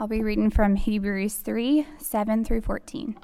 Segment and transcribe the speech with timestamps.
[0.00, 3.18] I'll be reading from Hebrews 3 7 through 14.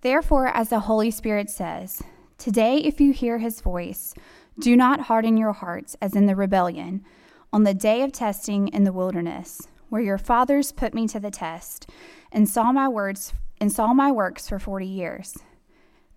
[0.00, 2.02] Therefore, as the Holy Spirit says,
[2.38, 4.14] Today, if you hear his voice,
[4.58, 7.04] do not harden your hearts as in the rebellion
[7.52, 11.30] on the day of testing in the wilderness, where your fathers put me to the
[11.30, 11.88] test
[12.32, 15.36] and saw my words and saw my works for 40 years.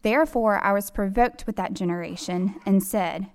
[0.01, 3.27] Therefore, I was provoked with that generation and said,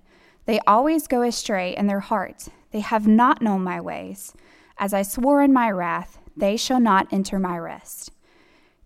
[0.47, 2.49] They always go astray in their heart.
[2.71, 4.33] They have not known my ways.
[4.77, 8.11] As I swore in my wrath, they shall not enter my rest.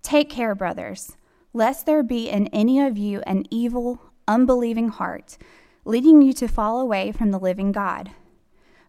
[0.02, 1.16] Take care, brothers,
[1.53, 5.38] lest there be in any of you an evil, unbelieving heart,
[5.85, 8.11] leading you to fall away from the living God.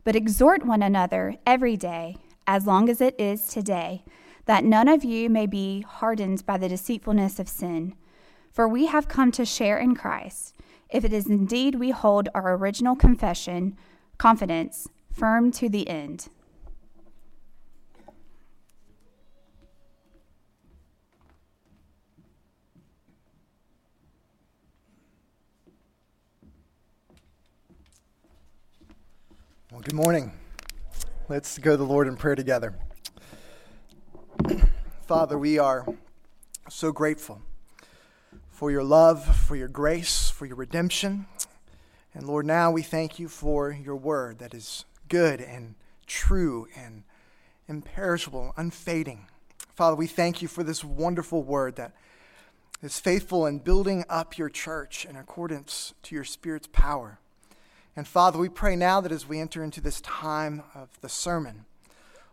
[0.05, 4.05] But exhort one another every day, as long as it is today,
[4.47, 7.95] that none of you may be hardened by the deceitfulness of sin.
[8.51, 10.55] For we have come to share in Christ,
[10.89, 13.77] if it is indeed we hold our original confession,
[14.17, 16.29] confidence, firm to the end.
[29.89, 30.31] Good morning.
[31.31, 32.75] Let's go to the Lord in prayer together.
[35.07, 35.87] Father, we are
[36.69, 37.41] so grateful
[38.51, 41.25] for your love, for your grace, for your redemption.
[42.13, 45.75] And Lord, now we thank you for your word that is good and
[46.07, 47.05] true and
[47.67, 49.27] imperishable, unfading.
[49.75, 51.93] Father, we thank you for this wonderful word that
[52.83, 57.21] is faithful in building up your church in accordance to your Spirit's power.
[57.97, 61.65] And Father, we pray now that as we enter into this time of the sermon,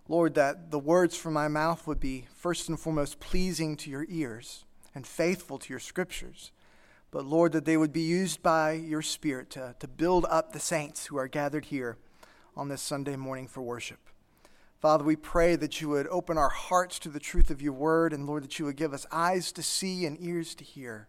[0.08, 4.06] Lord, that the words from my mouth would be first and foremost pleasing to your
[4.08, 6.52] ears and faithful to your scriptures.
[7.10, 10.60] But Lord, that they would be used by your Spirit to, to build up the
[10.60, 11.98] saints who are gathered here
[12.56, 14.00] on this Sunday morning for worship.
[14.80, 18.14] Father, we pray that you would open our hearts to the truth of your word,
[18.14, 21.08] and Lord, that you would give us eyes to see and ears to hear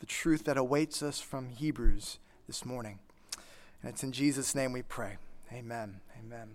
[0.00, 2.18] the truth that awaits us from Hebrews
[2.48, 2.98] this morning.
[3.82, 5.16] And it's in Jesus' name we pray.
[5.52, 6.00] Amen.
[6.20, 6.50] Amen.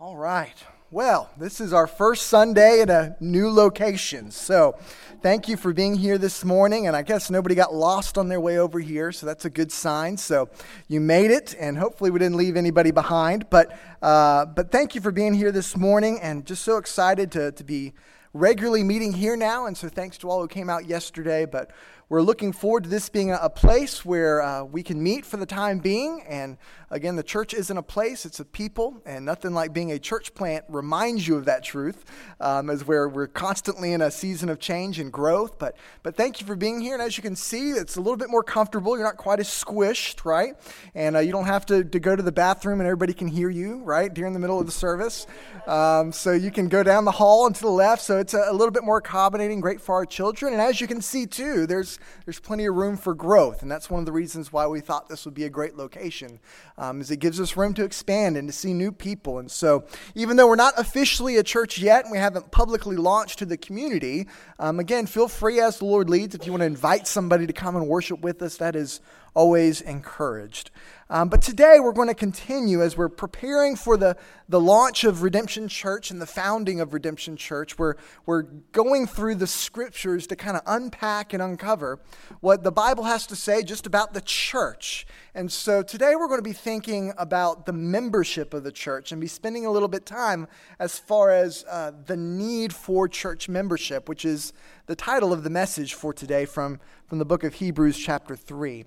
[0.00, 0.56] All right.
[0.90, 4.32] Well, this is our first Sunday in a new location.
[4.32, 4.76] So,
[5.22, 6.88] thank you for being here this morning.
[6.88, 9.70] And I guess nobody got lost on their way over here, so that's a good
[9.70, 10.16] sign.
[10.16, 10.48] So,
[10.88, 13.48] you made it, and hopefully, we didn't leave anybody behind.
[13.50, 17.52] But, uh, but thank you for being here this morning, and just so excited to,
[17.52, 17.92] to be
[18.32, 19.66] regularly meeting here now.
[19.66, 21.44] And so, thanks to all who came out yesterday.
[21.44, 21.70] But
[22.10, 25.46] we're looking forward to this being a, place where uh, we can meet for the
[25.46, 26.24] time being.
[26.28, 26.56] And
[26.90, 29.00] again, the church isn't a place, it's a people.
[29.06, 32.04] And nothing like being a church plant reminds you of that truth,
[32.40, 35.56] um, as where we're constantly in a season of change and growth.
[35.58, 36.94] But, but thank you for being here.
[36.94, 38.96] And as you can see, it's a little bit more comfortable.
[38.96, 40.54] You're not quite as squished, right?
[40.96, 43.50] And uh, you don't have to, to go to the bathroom and everybody can hear
[43.50, 45.28] you, right, during the middle of the service.
[45.68, 48.02] Um, so you can go down the hall and to the left.
[48.02, 50.52] So it's a, a little bit more accommodating, great for our children.
[50.52, 53.90] And as you can see, too, there's there's plenty of room for growth, and that's
[53.90, 56.40] one of the reasons why we thought this would be a great location.
[56.78, 59.38] Um, is it gives us room to expand and to see new people.
[59.38, 59.84] And so,
[60.14, 63.56] even though we're not officially a church yet, and we haven't publicly launched to the
[63.56, 64.26] community,
[64.58, 66.34] um, again, feel free as the Lord leads.
[66.34, 69.00] If you want to invite somebody to come and worship with us, that is
[69.34, 70.70] always encouraged.
[71.12, 74.16] Um, but today we're going to continue as we're preparing for the,
[74.48, 77.76] the launch of Redemption Church and the founding of Redemption Church.
[77.76, 77.96] We're,
[78.26, 81.98] we're going through the scriptures to kind of unpack and uncover
[82.38, 85.04] what the Bible has to say just about the church.
[85.34, 89.20] And so today we're going to be thinking about the membership of the church and
[89.20, 90.46] be spending a little bit time
[90.78, 94.52] as far as uh, the need for church membership, which is
[94.90, 98.84] the title of the message for today from, from the book of Hebrews, chapter 3.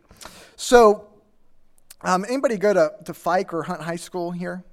[0.58, 1.08] So,
[2.02, 4.66] um, anybody go to, to Fike or Hunt High School here?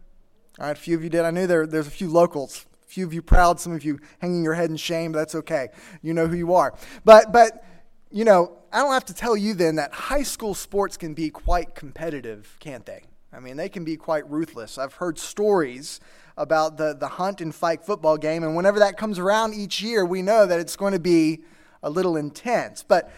[0.58, 1.20] All right, a few of you did.
[1.20, 2.66] I knew there, there's a few locals.
[2.82, 5.12] A few of you proud, some of you hanging your head in shame.
[5.12, 5.68] That's okay.
[6.02, 6.74] You know who you are.
[7.04, 7.64] But, but
[8.10, 11.30] you know, I don't have to tell you then that high school sports can be
[11.30, 13.04] quite competitive, can't they?
[13.32, 14.78] I mean, they can be quite ruthless.
[14.78, 16.00] I've heard stories
[16.40, 20.04] about the, the Hunt and Fike football game, and whenever that comes around each year,
[20.04, 21.40] we know that it's going to be
[21.82, 22.82] a little intense.
[22.82, 23.12] But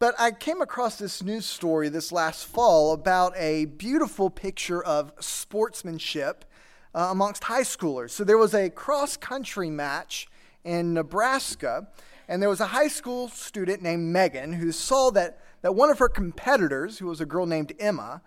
[0.00, 5.12] but I came across this news story this last fall about a beautiful picture of
[5.18, 6.44] sportsmanship
[6.94, 8.10] uh, amongst high schoolers.
[8.10, 10.28] So there was a cross country match
[10.62, 11.88] in Nebraska,
[12.28, 16.00] and there was a high school student named Megan who saw that, that one of
[16.00, 18.20] her competitors, who was a girl named Emma,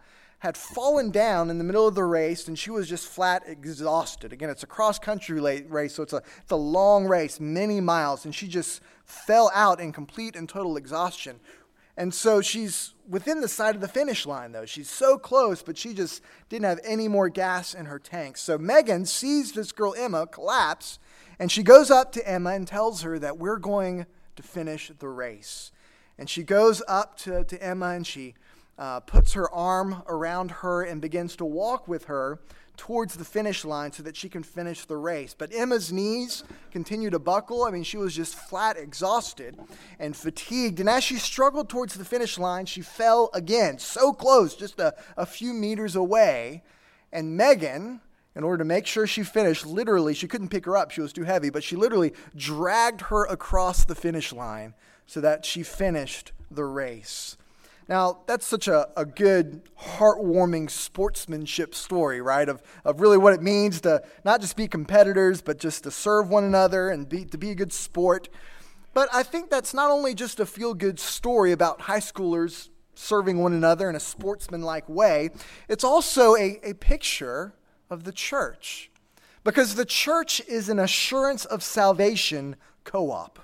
[0.47, 4.31] had fallen down in the middle of the race and she was just flat exhausted.
[4.31, 8.23] Again, it's a cross country race, so it's a, it's a long race, many miles,
[8.23, 11.41] and she just fell out in complete and total exhaustion.
[11.97, 14.65] And so she's within the side of the finish line, though.
[14.65, 18.37] She's so close, but she just didn't have any more gas in her tank.
[18.37, 20.97] So Megan sees this girl, Emma, collapse,
[21.39, 24.05] and she goes up to Emma and tells her that we're going
[24.37, 25.73] to finish the race.
[26.17, 28.35] And she goes up to, to Emma and she
[28.77, 32.39] uh, puts her arm around her and begins to walk with her
[32.77, 35.35] towards the finish line so that she can finish the race.
[35.37, 37.63] But Emma's knees continue to buckle.
[37.63, 39.57] I mean, she was just flat exhausted
[39.99, 40.79] and fatigued.
[40.79, 44.93] And as she struggled towards the finish line, she fell again, so close, just a,
[45.17, 46.63] a few meters away.
[47.11, 48.01] And Megan,
[48.35, 51.13] in order to make sure she finished, literally, she couldn't pick her up, she was
[51.13, 54.75] too heavy, but she literally dragged her across the finish line
[55.07, 57.37] so that she finished the race.
[57.89, 62.49] Now, that's such a, a good, heartwarming sportsmanship story, right?
[62.49, 66.29] Of, of really what it means to not just be competitors, but just to serve
[66.29, 68.27] one another and be, to be a good sport.
[68.93, 73.37] But I think that's not only just a feel good story about high schoolers serving
[73.37, 75.29] one another in a sportsmanlike way,
[75.69, 77.53] it's also a, a picture
[77.89, 78.91] of the church.
[79.45, 83.39] Because the church is an assurance of salvation co op.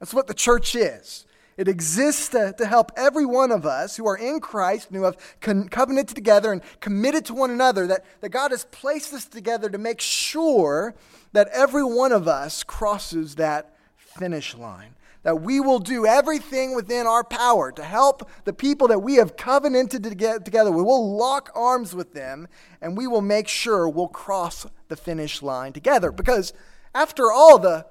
[0.00, 1.26] That's what the church is.
[1.56, 5.04] It exists to, to help every one of us who are in Christ and who
[5.04, 9.24] have con- covenanted together and committed to one another, that, that God has placed us
[9.24, 10.94] together to make sure
[11.32, 14.94] that every one of us crosses that finish line.
[15.22, 19.36] That we will do everything within our power to help the people that we have
[19.36, 20.70] covenanted to get together.
[20.70, 22.46] We will lock arms with them
[22.82, 26.12] and we will make sure we'll cross the finish line together.
[26.12, 26.52] Because
[26.94, 27.86] after all, the,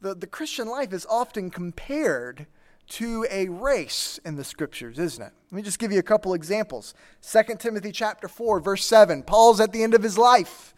[0.00, 2.46] the, the Christian life is often compared
[2.88, 5.32] to a race in the scriptures, isn't it?
[5.50, 6.94] Let me just give you a couple examples.
[7.22, 9.22] 2 Timothy chapter 4, verse 7.
[9.22, 10.74] Paul's at the end of his life,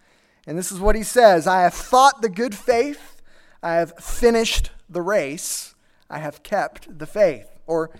[0.46, 3.22] and this is what he says I have fought the good faith,
[3.62, 5.74] I have finished the race,
[6.08, 7.46] I have kept the faith.
[7.66, 7.90] Or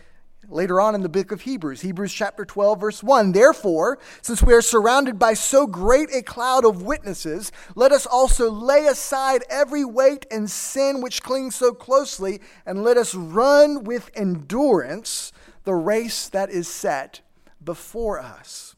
[0.49, 3.33] later on in the book of Hebrews, Hebrews chapter 12, verse 1.
[3.33, 8.51] Therefore, since we are surrounded by so great a cloud of witnesses, let us also
[8.51, 14.11] lay aside every weight and sin which clings so closely, and let us run with
[14.15, 15.33] endurance
[15.65, 17.21] the race that is set
[17.63, 18.75] before us.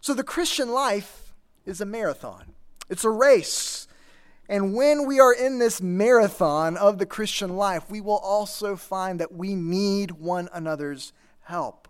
[0.00, 1.34] So the Christian life
[1.66, 2.54] is a marathon,
[2.88, 3.86] it's a race.
[4.48, 9.20] And when we are in this marathon of the Christian life, we will also find
[9.20, 11.12] that we need one another's
[11.42, 11.88] help.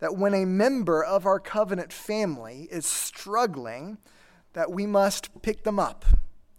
[0.00, 3.98] That when a member of our covenant family is struggling,
[4.52, 6.04] that we must pick them up,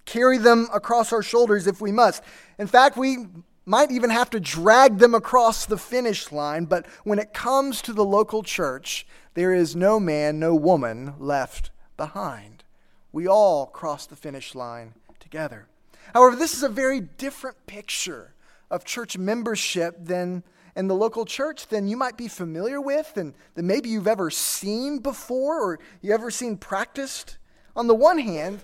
[0.05, 2.23] carry them across our shoulders if we must.
[2.57, 3.27] In fact, we
[3.65, 7.91] might even have to drag them across the finish line, but when it comes to
[7.91, 12.63] the local church, there is no man, no woman left behind.
[13.11, 14.93] We all cross the finish line
[15.27, 15.67] together.
[16.13, 18.33] However, this is a very different picture
[18.71, 20.41] of church membership than
[20.73, 24.29] in the local church than you might be familiar with and that maybe you've ever
[24.29, 27.37] seen before or you ever seen practiced.
[27.75, 28.61] On the one hand,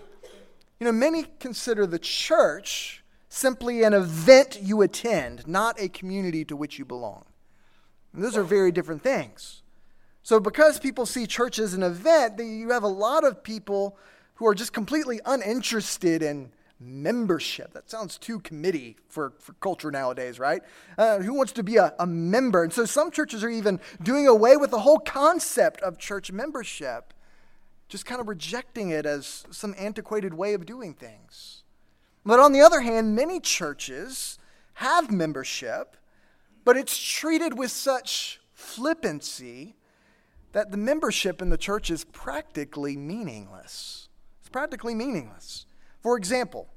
[0.79, 6.55] you know, many consider the church simply an event you attend, not a community to
[6.55, 7.25] which you belong.
[8.13, 9.63] And those are very different things.
[10.21, 13.97] So, because people see church as an event, you have a lot of people
[14.35, 17.73] who are just completely uninterested in membership.
[17.73, 20.61] That sounds too committee for, for culture nowadays, right?
[20.97, 22.63] Uh, who wants to be a, a member?
[22.63, 27.13] And so some churches are even doing away with the whole concept of church membership,
[27.87, 31.63] just kind of rejecting it as some antiquated way of doing things.
[32.25, 34.39] But on the other hand, many churches
[34.75, 35.97] have membership,
[36.65, 39.75] but it's treated with such flippancy
[40.53, 44.02] that the membership in the church is practically meaningless
[44.53, 45.65] practically meaningless.
[46.01, 46.69] For example,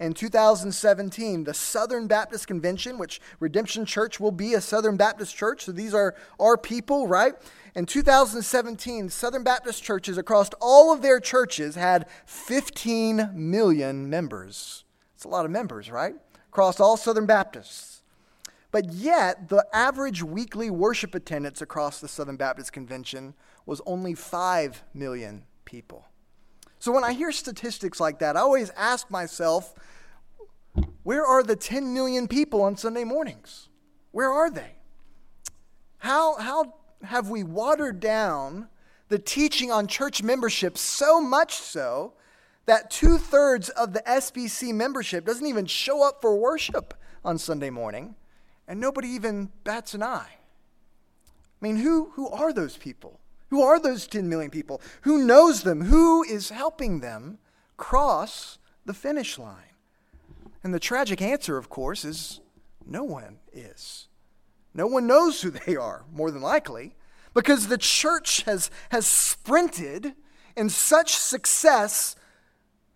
[0.00, 5.64] in 2017, the Southern Baptist Convention, which Redemption Church will be a Southern Baptist church,
[5.64, 7.34] so these are our people, right?
[7.74, 14.84] In 2017, Southern Baptist churches across all of their churches had 15 million members.
[15.12, 16.14] That's a lot of members, right?
[16.48, 18.02] Across all Southern Baptists.
[18.72, 23.34] But yet, the average weekly worship attendance across the Southern Baptist Convention
[23.66, 26.06] was only 5 million people.
[26.80, 29.74] So when I hear statistics like that, I always ask myself,
[31.02, 33.68] where are the 10 million people on Sunday mornings?
[34.12, 34.72] Where are they?
[35.98, 38.68] How, how have we watered down
[39.08, 42.14] the teaching on church membership so much so
[42.64, 47.68] that two thirds of the SBC membership doesn't even show up for worship on Sunday
[47.68, 48.14] morning,
[48.66, 50.30] and nobody even bats an eye?
[50.30, 53.19] I mean, who, who are those people?
[53.50, 54.80] Who are those 10 million people?
[55.02, 55.82] Who knows them?
[55.82, 57.38] Who is helping them
[57.76, 59.74] cross the finish line?
[60.62, 62.40] And the tragic answer, of course, is
[62.86, 64.08] no one is.
[64.72, 66.94] No one knows who they are, more than likely,
[67.34, 70.14] because the church has, has sprinted
[70.56, 72.14] in such success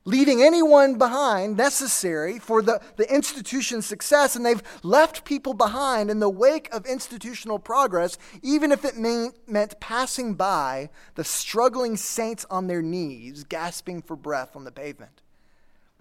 [0.04, 6.20] leaving anyone behind necessary for the, the institution's success, and they've left people behind in
[6.20, 12.44] the wake of institutional progress, even if it mean, meant passing by the struggling saints
[12.50, 15.22] on their knees, gasping for breath on the pavement.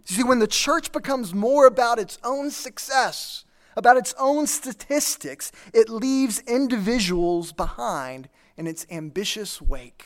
[0.07, 3.45] You see, when the church becomes more about its own success,
[3.77, 10.05] about its own statistics, it leaves individuals behind in its ambitious wake.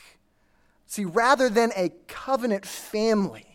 [0.86, 3.47] See, rather than a covenant family,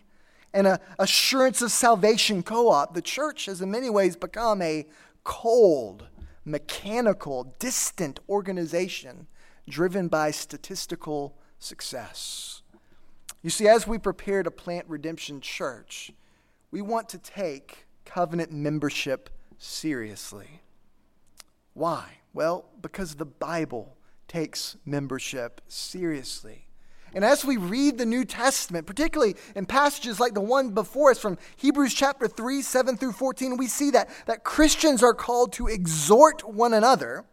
[0.54, 4.62] and a uh, assurance of salvation co op, the church has in many ways become
[4.62, 4.86] a
[5.24, 6.08] cold,
[6.46, 9.28] mechanical, distant organization
[9.68, 12.62] driven by statistical success.
[13.42, 16.12] You see, as we prepare to plant Redemption Church,
[16.72, 20.62] we want to take covenant membership seriously.
[21.74, 22.20] Why?
[22.34, 26.68] Well, because the Bible takes membership seriously.
[27.16, 31.20] And as we read the New Testament, particularly in passages like the one before us
[31.20, 35.68] from Hebrews chapter 3, 7 through 14, we see that, that Christians are called to
[35.68, 37.26] exhort one another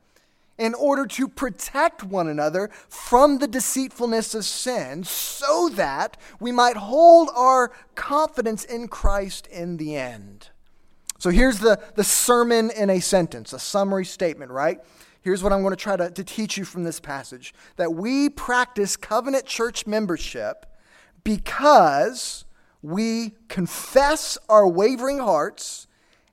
[0.58, 6.76] in order to protect one another from the deceitfulness of sin, so that we might
[6.76, 10.50] hold our confidence in Christ in the end.
[11.18, 14.80] So here's the, the sermon in a sentence, a summary statement, right?
[15.22, 18.28] Here's what I'm going to try to, to teach you from this passage that we
[18.28, 20.66] practice covenant church membership
[21.24, 22.44] because
[22.82, 25.86] we confess our wavering hearts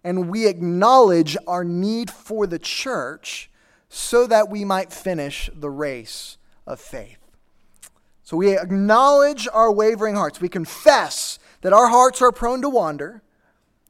[0.04, 3.52] and we acknowledge our need for the church
[3.90, 7.20] so that we might finish the race of faith.
[8.24, 10.40] So we acknowledge our wavering hearts.
[10.40, 13.22] We confess that our hearts are prone to wander.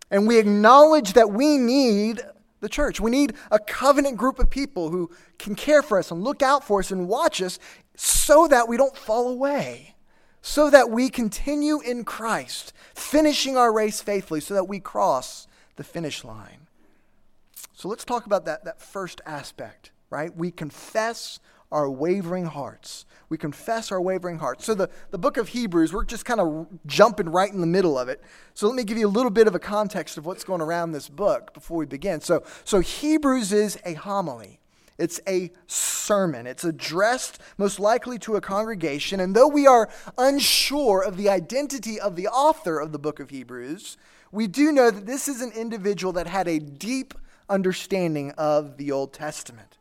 [0.10, 2.22] And we acknowledge that we need
[2.60, 3.00] the church.
[3.00, 6.64] We need a covenant group of people who can care for us and look out
[6.64, 7.60] for us and watch us
[7.96, 9.96] so that we don't fall away,
[10.42, 15.84] so that we continue in Christ, finishing our race faithfully, so that we cross the
[15.84, 16.68] finish line.
[17.74, 20.36] So let's talk about that, that first aspect, right?
[20.36, 21.40] We confess
[21.72, 23.06] our wavering hearts.
[23.30, 24.66] We confess our wavering hearts.
[24.66, 27.98] So, the, the book of Hebrews, we're just kind of jumping right in the middle
[27.98, 28.22] of it.
[28.54, 30.92] So, let me give you a little bit of a context of what's going around
[30.92, 32.22] this book before we begin.
[32.22, 34.60] So, so Hebrews is a homily.
[34.98, 36.48] It's a sermon.
[36.48, 39.20] It's addressed most likely to a congregation.
[39.20, 43.30] And though we are unsure of the identity of the author of the book of
[43.30, 43.98] Hebrews,
[44.32, 47.14] we do know that this is an individual that had a deep
[47.50, 49.77] understanding of the Old Testament.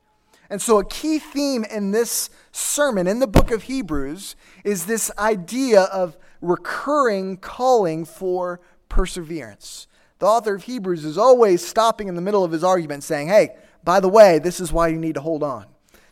[0.49, 5.11] And so, a key theme in this sermon in the book of Hebrews is this
[5.19, 9.87] idea of recurring calling for perseverance.
[10.19, 13.57] The author of Hebrews is always stopping in the middle of his argument saying, Hey,
[13.85, 15.67] by the way, this is why you need to hold on.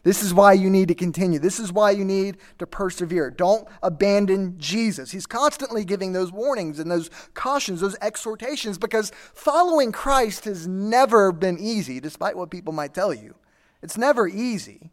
[0.05, 1.39] This is why you need to continue.
[1.39, 3.31] This is why you need to persevere.
[3.31, 5.11] Don't abandon Jesus.
[5.11, 11.33] He's constantly giving those warnings and those cautions, those exhortations, because following Christ has never
[11.33, 13.35] been easy, despite what people might tell you.
[13.85, 14.91] It's never easy.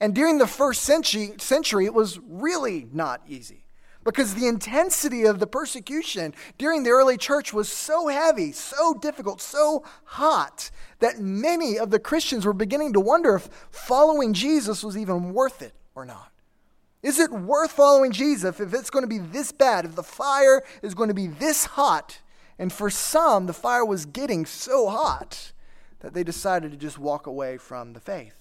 [0.00, 3.64] And during the first century, century, it was really not easy
[4.04, 9.40] because the intensity of the persecution during the early church was so heavy, so difficult,
[9.40, 14.94] so hot that many of the Christians were beginning to wonder if following Jesus was
[14.94, 16.30] even worth it or not.
[17.02, 20.62] Is it worth following Jesus if it's going to be this bad, if the fire
[20.82, 22.20] is going to be this hot?
[22.58, 25.53] And for some, the fire was getting so hot
[26.04, 28.34] that they decided to just walk away from the faith.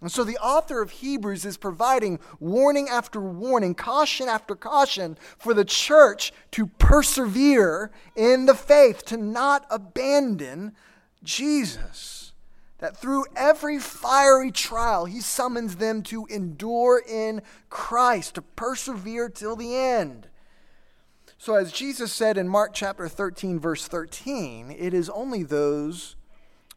[0.00, 5.52] And so the author of Hebrews is providing warning after warning, caution after caution for
[5.52, 10.72] the church to persevere in the faith, to not abandon
[11.22, 12.32] Jesus.
[12.78, 19.54] That through every fiery trial, he summons them to endure in Christ, to persevere till
[19.54, 20.28] the end.
[21.36, 26.16] So, as Jesus said in Mark chapter 13, verse 13, it is only those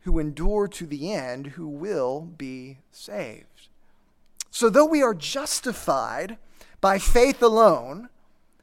[0.03, 3.69] who endure to the end who will be saved.
[4.51, 6.37] So, though we are justified
[6.81, 8.09] by faith alone,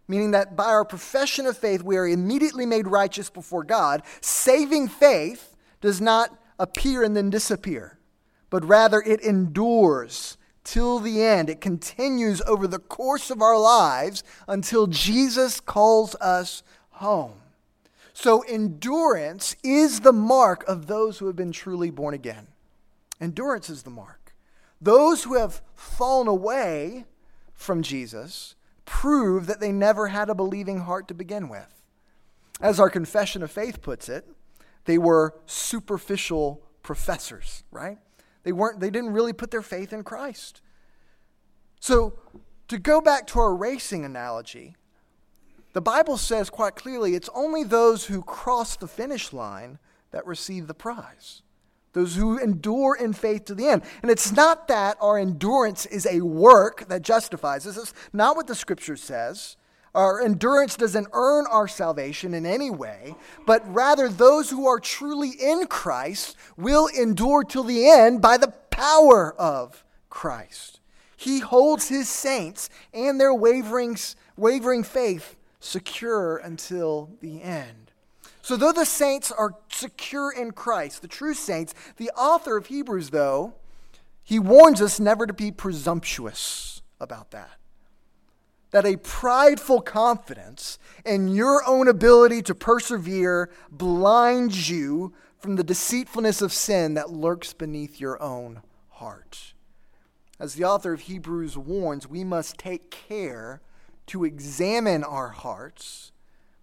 [0.07, 4.89] meaning that by our profession of faith we are immediately made righteous before God, saving
[4.89, 7.99] faith does not appear and then disappear,
[8.51, 11.49] but rather it endures till the end.
[11.49, 17.41] It continues over the course of our lives until Jesus calls us home.
[18.13, 22.49] So, endurance is the mark of those who have been truly born again.
[23.21, 24.35] Endurance is the mark.
[24.81, 27.05] Those who have fallen away
[27.53, 31.83] from Jesus prove that they never had a believing heart to begin with.
[32.61, 34.27] As our confession of faith puts it,
[34.85, 37.99] they were superficial professors, right?
[38.43, 40.61] They weren't they didn't really put their faith in Christ.
[41.79, 42.19] So,
[42.69, 44.77] to go back to our racing analogy,
[45.73, 49.79] the Bible says quite clearly it's only those who cross the finish line
[50.11, 51.43] that receive the prize.
[51.93, 53.83] Those who endure in faith to the end.
[54.03, 57.77] And it's not that our endurance is a work that justifies us.
[57.77, 59.57] It's not what the scripture says.
[59.93, 65.31] Our endurance doesn't earn our salvation in any way, but rather those who are truly
[65.31, 70.79] in Christ will endure till the end by the power of Christ.
[71.17, 73.97] He holds his saints and their wavering,
[74.37, 77.93] wavering faith secure until the end.
[78.43, 83.11] So, though the saints are secure in Christ, the true saints, the author of Hebrews,
[83.11, 83.55] though,
[84.25, 87.59] he warns us never to be presumptuous about that.
[88.71, 96.41] That a prideful confidence in your own ability to persevere blinds you from the deceitfulness
[96.41, 99.55] of sin that lurks beneath your own heart.
[100.39, 103.61] As the author of Hebrews warns, we must take care
[104.11, 106.13] to examine our hearts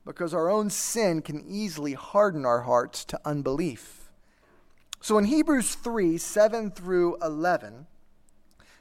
[0.05, 4.11] because our own sin can easily harden our hearts to unbelief.
[5.01, 7.87] So in Hebrews 3 7 through 11,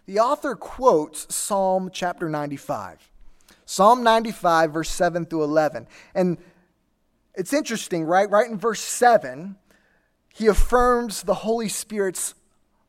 [0.07, 3.11] the author quotes Psalm chapter 95.
[3.65, 5.87] Psalm 95, verse 7 through 11.
[6.15, 6.39] And
[7.35, 8.29] it's interesting, right?
[8.31, 9.57] Right in verse 7,
[10.33, 12.35] he affirms the Holy Spirit's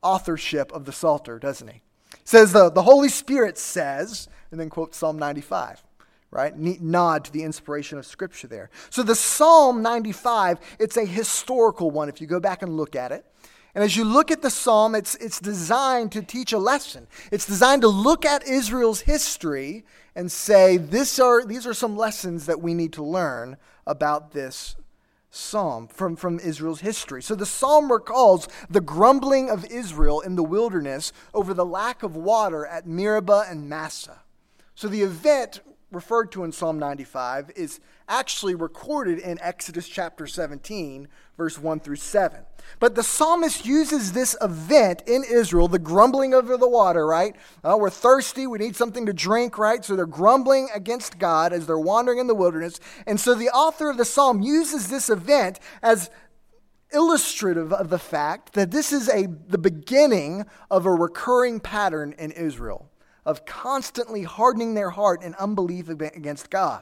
[0.02, 1.82] authorship of the Psalter, doesn't he?
[2.28, 5.84] says the, the Holy Spirit says, and then quote Psalm 95
[6.30, 6.58] right?
[6.58, 8.70] Neat nod to the inspiration of Scripture there.
[8.90, 13.14] So the Psalm 95, it's a historical one if you go back and look at
[13.14, 13.26] it.
[13.78, 17.06] And as you look at the psalm, it's, it's designed to teach a lesson.
[17.32, 19.86] It's designed to look at Israel's history
[20.16, 24.76] and say, this are, these are some lessons that we need to learn about this
[25.30, 27.22] psalm from, from Israel's history.
[27.22, 32.16] So the psalm recalls the grumbling of Israel in the wilderness over the lack of
[32.16, 34.22] water at Meribah and Massah.
[34.78, 41.08] So the event referred to in Psalm 95 is actually recorded in Exodus chapter 17,
[41.36, 42.42] verse 1 through 7.
[42.80, 47.36] But the psalmist uses this event in Israel, the grumbling over the water, right?
[47.64, 49.84] Uh, we're thirsty, we need something to drink, right?
[49.84, 52.80] So they're grumbling against God as they're wandering in the wilderness.
[53.08, 56.12] And so the author of the psalm uses this event as
[56.94, 62.30] illustrative of the fact that this is a, the beginning of a recurring pattern in
[62.30, 62.92] Israel
[63.28, 66.82] of constantly hardening their heart in unbelief against God.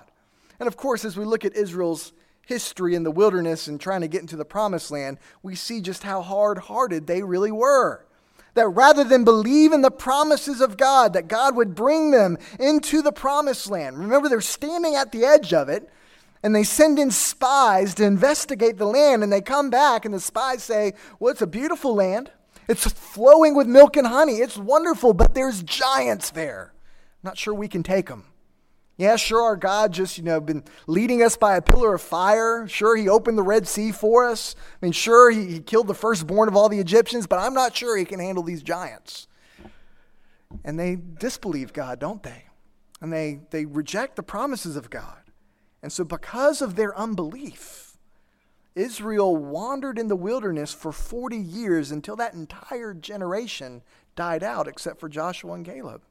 [0.60, 2.14] And of course, as we look at Israel's
[2.46, 6.04] history in the wilderness and trying to get into the promised land, we see just
[6.04, 8.06] how hard hearted they really were.
[8.54, 13.02] That rather than believe in the promises of God, that God would bring them into
[13.02, 13.98] the promised land.
[13.98, 15.90] Remember, they're standing at the edge of it,
[16.44, 20.20] and they send in spies to investigate the land, and they come back, and the
[20.20, 22.30] spies say, Well, it's a beautiful land.
[22.68, 24.38] It's flowing with milk and honey.
[24.38, 26.74] It's wonderful, but there's giants there.
[27.24, 28.26] Not sure we can take them.
[28.98, 32.66] Yeah, sure, our God just, you know, been leading us by a pillar of fire.
[32.68, 34.56] Sure, he opened the Red Sea for us.
[34.82, 37.76] I mean, sure, he, he killed the firstborn of all the Egyptians, but I'm not
[37.76, 39.28] sure he can handle these giants.
[40.64, 42.46] And they disbelieve God, don't they?
[43.02, 45.18] And they, they reject the promises of God.
[45.84, 47.85] And so, because of their unbelief,
[48.76, 53.82] Israel wandered in the wilderness for 40 years until that entire generation
[54.16, 56.02] died out, except for Joshua and Caleb.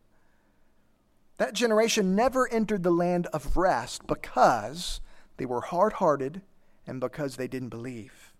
[1.36, 5.00] That generation never entered the land of rest because
[5.36, 6.42] they were hard hearted
[6.86, 8.32] and because they didn't believe.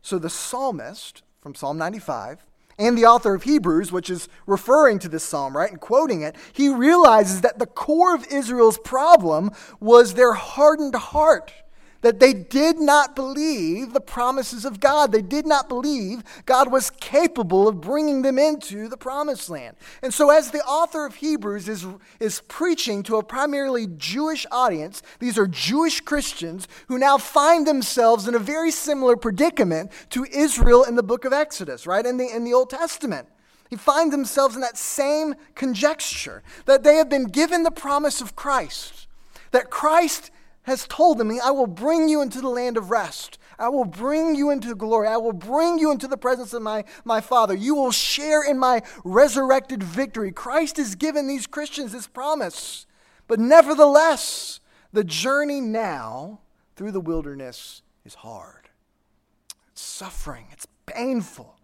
[0.00, 2.44] So the psalmist from Psalm 95
[2.78, 6.36] and the author of Hebrews, which is referring to this psalm, right, and quoting it,
[6.52, 11.52] he realizes that the core of Israel's problem was their hardened heart
[12.02, 15.10] that they did not believe the promises of God.
[15.10, 19.76] They did not believe God was capable of bringing them into the promised land.
[20.02, 21.86] And so, as the author of Hebrews is,
[22.20, 28.28] is preaching to a primarily Jewish audience, these are Jewish Christians who now find themselves
[28.28, 32.28] in a very similar predicament to Israel in the book of Exodus, right, in the,
[32.28, 33.28] in the Old Testament.
[33.70, 38.36] He finds themselves in that same conjecture that they have been given the promise of
[38.36, 39.06] Christ,
[39.52, 40.30] that Christ
[40.64, 43.38] has told them, I will bring you into the land of rest.
[43.58, 45.08] I will bring you into glory.
[45.08, 47.54] I will bring you into the presence of my, my Father.
[47.54, 50.32] You will share in my resurrected victory.
[50.32, 52.86] Christ has given these Christians this promise.
[53.26, 54.60] But nevertheless,
[54.92, 56.40] the journey now
[56.76, 58.68] through the wilderness is hard.
[59.72, 61.56] It's suffering, it's painful.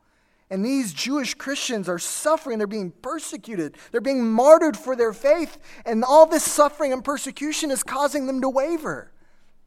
[0.50, 2.58] And these Jewish Christians are suffering.
[2.58, 3.76] They're being persecuted.
[3.90, 5.58] They're being martyred for their faith.
[5.84, 9.12] And all this suffering and persecution is causing them to waver,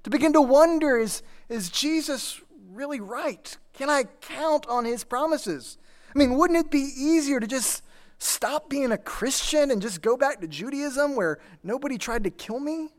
[0.03, 2.41] to begin to wonder is, is Jesus
[2.71, 3.55] really right?
[3.73, 5.77] Can I count on his promises?
[6.13, 7.83] I mean, wouldn't it be easier to just
[8.17, 12.59] stop being a Christian and just go back to Judaism where nobody tried to kill
[12.59, 12.89] me?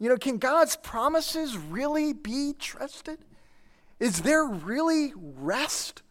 [0.00, 3.18] You know, can God's promises really be trusted?
[4.00, 6.02] Is there really rest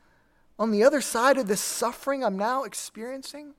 [0.61, 3.55] on the other side of this suffering I'm now experiencing?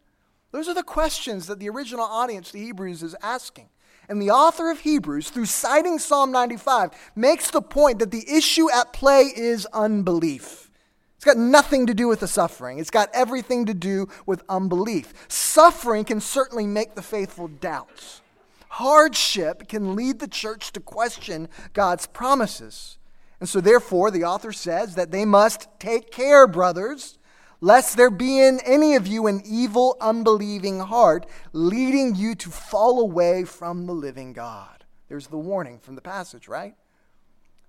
[0.52, 3.70] Those are the questions that the original audience, the Hebrews, is asking.
[4.08, 8.70] And the author of Hebrews, through citing Psalm 95, makes the point that the issue
[8.70, 10.70] at play is unbelief.
[11.16, 12.78] It's got nothing to do with the suffering.
[12.78, 15.12] It's got everything to do with unbelief.
[15.26, 18.20] Suffering can certainly make the faithful doubt.
[18.68, 22.98] Hardship can lead the church to question God's promises.
[23.42, 27.18] And so, therefore, the author says that they must take care, brothers,
[27.60, 33.00] lest there be in any of you an evil, unbelieving heart, leading you to fall
[33.00, 34.84] away from the living God.
[35.08, 36.76] There's the warning from the passage, right?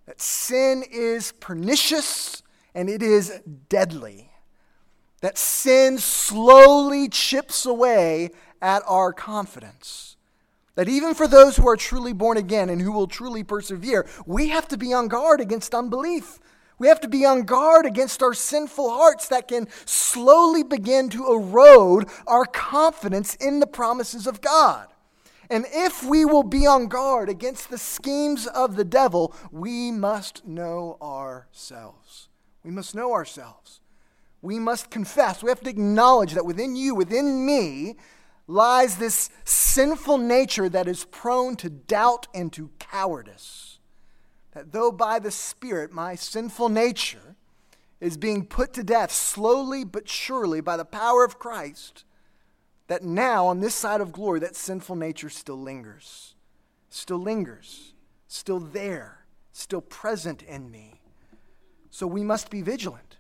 [0.06, 2.44] That sin is pernicious
[2.76, 4.30] and it is deadly.
[5.22, 8.30] That sin slowly chips away
[8.62, 10.13] at our confidence.
[10.76, 14.50] That even for those who are truly born again and who will truly persevere, we
[14.50, 16.40] have to be on guard against unbelief.
[16.80, 21.28] We have to be on guard against our sinful hearts that can slowly begin to
[21.28, 24.88] erode our confidence in the promises of God.
[25.50, 30.48] And if we will be on guard against the schemes of the devil, we must
[30.48, 32.30] know ourselves.
[32.64, 33.80] We must know ourselves.
[34.42, 35.44] We must confess.
[35.44, 37.98] We have to acknowledge that within you, within me,
[38.48, 43.74] lies this sinful nature that is prone to doubt and to cowardice
[44.54, 47.36] that though by the Spirit my sinful nature
[48.00, 52.06] is being put to death slowly but surely by the power of Christ,
[52.88, 56.36] that now on this side of glory, that sinful nature still lingers,
[56.90, 57.94] still lingers,
[58.28, 61.02] still there, still present in me.
[61.90, 63.18] So we must be vigilant.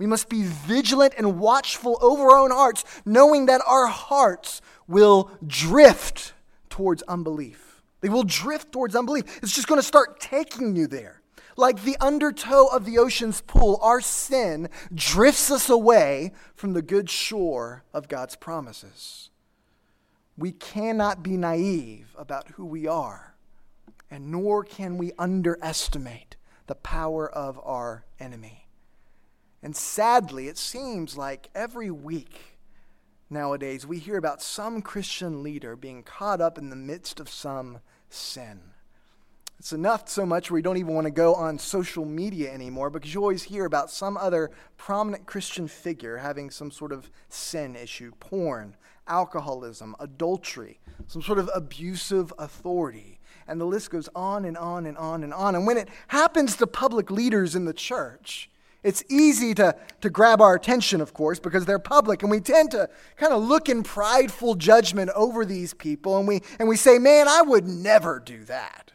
[0.00, 5.30] We must be vigilant and watchful over our own hearts, knowing that our hearts will
[5.46, 6.32] drift
[6.70, 7.82] towards unbelief.
[8.00, 9.24] They will drift towards unbelief.
[9.42, 11.20] It's just going to start taking you there.
[11.54, 17.10] Like the undertow of the ocean's pool, our sin drifts us away from the good
[17.10, 19.28] shore of God's promises.
[20.34, 23.34] We cannot be naive about who we are,
[24.10, 26.36] and nor can we underestimate
[26.68, 28.59] the power of our enemy.
[29.62, 32.58] And sadly, it seems like every week
[33.28, 37.80] nowadays we hear about some Christian leader being caught up in the midst of some
[38.08, 38.60] sin.
[39.58, 42.88] It's enough so much where you don't even want to go on social media anymore
[42.88, 47.76] because you always hear about some other prominent Christian figure having some sort of sin
[47.76, 48.74] issue porn,
[49.06, 53.20] alcoholism, adultery, some sort of abusive authority.
[53.46, 55.54] And the list goes on and on and on and on.
[55.54, 58.48] And when it happens to public leaders in the church,
[58.82, 62.70] it's easy to, to grab our attention, of course, because they're public, and we tend
[62.70, 66.98] to kind of look in prideful judgment over these people, and we, and we say,
[66.98, 68.92] Man, I would never do that.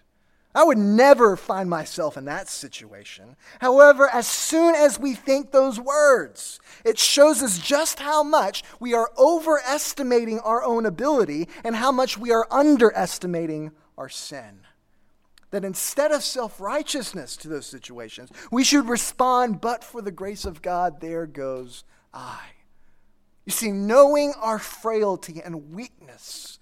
[0.56, 3.36] I would never find myself in that situation.
[3.60, 8.94] However, as soon as we think those words, it shows us just how much we
[8.94, 14.62] are overestimating our own ability and how much we are underestimating our sin
[15.52, 20.46] that instead of self righteousness to those situations, we should respond, but for the grace
[20.46, 22.40] of God, there goes I.
[23.46, 26.60] You see, knowing our frailty and weakness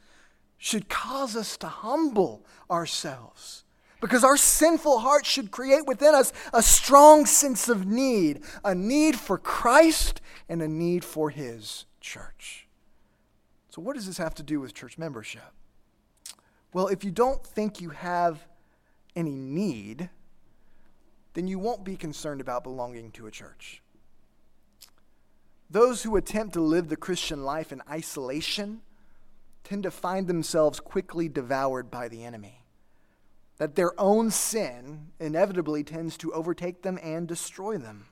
[0.58, 3.64] should cause us to humble ourselves
[4.02, 9.18] because our sinful hearts should create within us a strong sense of need a need
[9.18, 10.20] for Christ
[10.50, 12.68] and a need for His church.
[13.70, 15.54] So, what does this have to do with church membership?
[16.74, 18.46] Well, if you don't think you have
[19.16, 20.10] any need,
[21.34, 23.82] then you won't be concerned about belonging to a church.
[25.70, 28.82] Those who attempt to live the Christian life in isolation
[29.64, 32.66] tend to find themselves quickly devoured by the enemy.
[33.58, 38.08] That their own sin inevitably tends to overtake them and destroy them.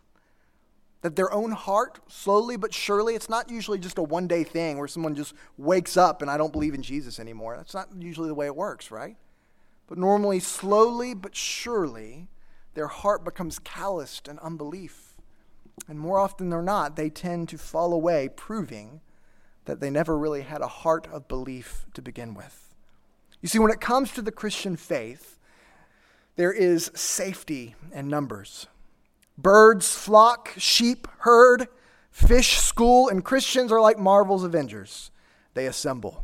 [1.02, 4.78] That their own heart, slowly but surely, it's not usually just a one day thing
[4.78, 7.58] where someone just wakes up and I don't believe in Jesus anymore.
[7.58, 9.18] That's not usually the way it works, right?
[9.92, 12.30] But normally, slowly but surely,
[12.76, 15.18] their heart becomes calloused and unbelief.
[15.86, 19.02] And more often than not, they tend to fall away, proving
[19.66, 22.74] that they never really had a heart of belief to begin with.
[23.42, 25.38] You see, when it comes to the Christian faith,
[26.38, 28.68] there is safety in numbers.
[29.38, 31.68] Birds flock, sheep herd,
[32.12, 35.12] fish school, and Christians are like Marvel's Avengers.
[35.54, 36.24] They assemble.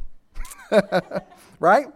[1.60, 1.88] right?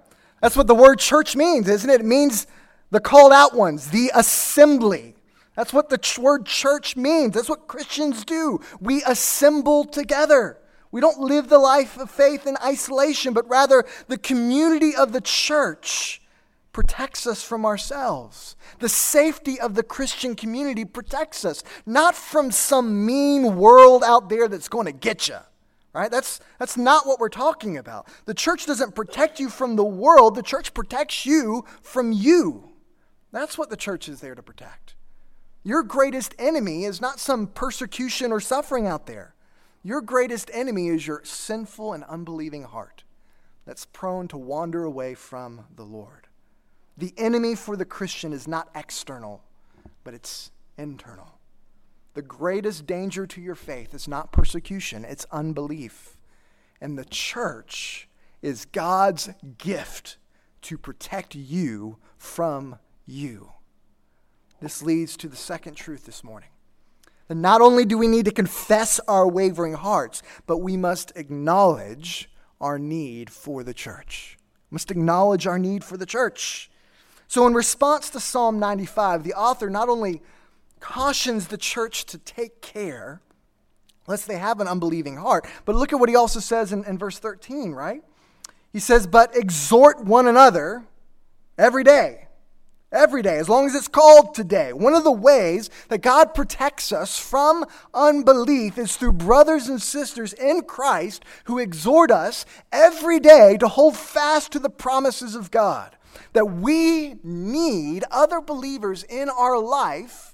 [0.42, 2.02] That's what the word church means, isn't it?
[2.02, 2.48] It means
[2.90, 5.16] the called out ones, the assembly,
[5.56, 7.36] That's what the word church means.
[7.36, 8.60] That's what Christians do.
[8.80, 10.58] We assemble together.
[10.92, 15.22] We don't live the life of faith in isolation, but rather the community of the
[15.22, 16.22] church
[16.74, 18.56] protects us from ourselves.
[18.80, 24.48] The safety of the Christian community protects us, not from some mean world out there
[24.48, 25.38] that's going to get you.
[25.94, 26.10] Right?
[26.10, 28.08] That's, that's not what we're talking about.
[28.26, 32.72] The church doesn't protect you from the world, the church protects you from you.
[33.32, 34.96] That's what the church is there to protect.
[35.64, 39.36] Your greatest enemy is not some persecution or suffering out there.
[39.84, 43.04] Your greatest enemy is your sinful and unbelieving heart
[43.66, 46.28] that's prone to wander away from the Lord.
[46.98, 49.44] The enemy for the Christian is not external,
[50.04, 51.38] but it's internal.
[52.13, 56.17] The greatest danger to your faith is not persecution, it's unbelief.
[56.82, 58.10] And the church
[58.41, 60.17] is God's gift
[60.63, 63.52] to protect you from you.
[64.60, 66.50] This leads to the second truth this morning.
[67.28, 72.30] That not only do we need to confess our wavering hearts, but we must acknowledge
[72.60, 74.38] our need for the church.
[74.69, 76.69] We must acknowledge our need for the church.
[77.28, 80.21] So, in response to Psalm 95, the author not only
[80.82, 83.22] cautions the church to take care,
[84.08, 86.98] lest they have an unbelieving heart, but look at what he also says in, in
[86.98, 88.04] verse 13, right?
[88.74, 90.84] He says, But exhort one another
[91.58, 92.28] every day
[92.94, 94.74] Every day, as long as it's called today.
[94.74, 100.34] One of the ways that God protects us from unbelief is through brothers and sisters
[100.34, 105.96] in Christ who exhort us every day to hold fast to the promises of God.
[106.34, 110.31] That we need other believers in our life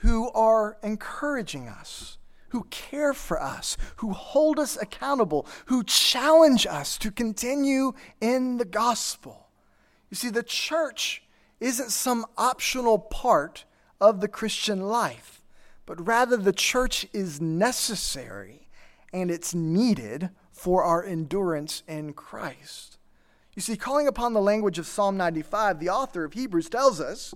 [0.00, 6.98] who are encouraging us, who care for us, who hold us accountable, who challenge us
[6.98, 9.48] to continue in the gospel.
[10.10, 11.22] You see, the church
[11.60, 13.64] isn't some optional part
[14.00, 15.42] of the Christian life,
[15.84, 18.68] but rather the church is necessary
[19.12, 22.98] and it's needed for our endurance in Christ.
[23.54, 27.34] You see, calling upon the language of Psalm 95, the author of Hebrews tells us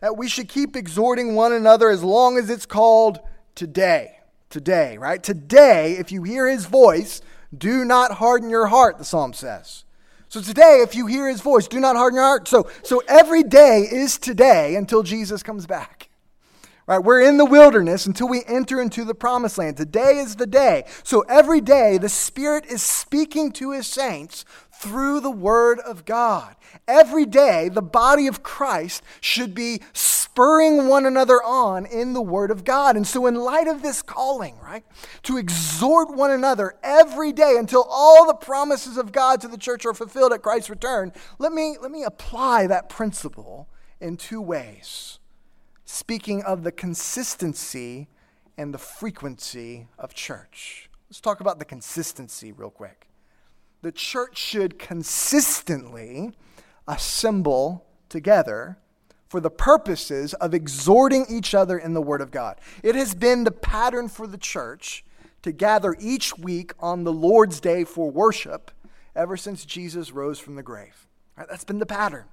[0.00, 3.20] that we should keep exhorting one another as long as it's called
[3.54, 4.18] today.
[4.50, 5.22] Today, right?
[5.22, 7.20] Today, if you hear his voice,
[7.56, 9.84] do not harden your heart, the psalm says.
[10.28, 12.48] So today, if you hear his voice, do not harden your heart.
[12.48, 16.05] So, so every day is today until Jesus comes back.
[16.86, 17.02] Right?
[17.02, 19.76] We're in the wilderness until we enter into the promised land.
[19.76, 20.84] Today is the day.
[21.02, 26.54] So every day, the Spirit is speaking to his saints through the Word of God.
[26.86, 32.52] Every day, the body of Christ should be spurring one another on in the Word
[32.52, 32.94] of God.
[32.94, 34.84] And so, in light of this calling, right,
[35.24, 39.84] to exhort one another every day until all the promises of God to the church
[39.86, 43.68] are fulfilled at Christ's return, let me, let me apply that principle
[44.00, 45.18] in two ways
[45.96, 48.06] speaking of the consistency
[48.58, 50.90] and the frequency of church.
[51.08, 53.08] Let's talk about the consistency real quick.
[53.80, 56.32] The church should consistently
[56.86, 58.78] assemble together
[59.28, 62.60] for the purposes of exhorting each other in the Word of God.
[62.82, 65.02] It has been the pattern for the church
[65.42, 68.70] to gather each week on the Lord's Day for worship
[69.14, 71.06] ever since Jesus rose from the grave.
[71.36, 72.24] Right, that's been the pattern.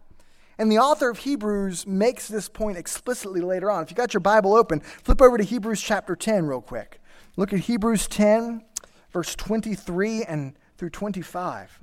[0.58, 3.84] And the author of Hebrews makes this point explicitly later on.
[3.84, 7.02] If you got your Bible open, flip over to Hebrews chapter 10 real quick.
[7.36, 8.64] Look at Hebrews 10,
[9.12, 11.80] verse 23 and through 25.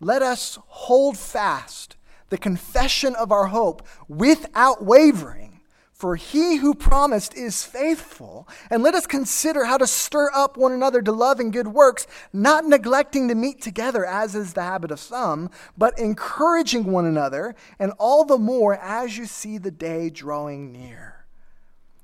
[0.00, 1.96] Let us hold fast
[2.28, 5.55] the confession of our hope without wavering
[5.96, 8.46] for he who promised is faithful.
[8.70, 12.06] And let us consider how to stir up one another to love and good works,
[12.32, 17.54] not neglecting to meet together, as is the habit of some, but encouraging one another,
[17.78, 21.24] and all the more as you see the day drawing near.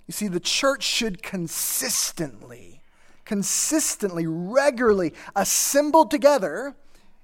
[0.06, 2.82] You see, the church should consistently,
[3.26, 6.74] consistently, regularly assemble together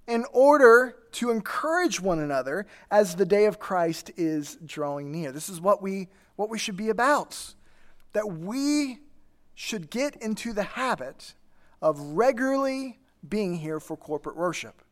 [0.07, 5.33] in order to encourage one another as the day of Christ is drawing near.
[5.33, 7.55] This is what we what we should be about.
[8.13, 9.01] That we
[9.55, 11.35] should get into the habit
[11.83, 14.83] of regularly being here for corporate worship.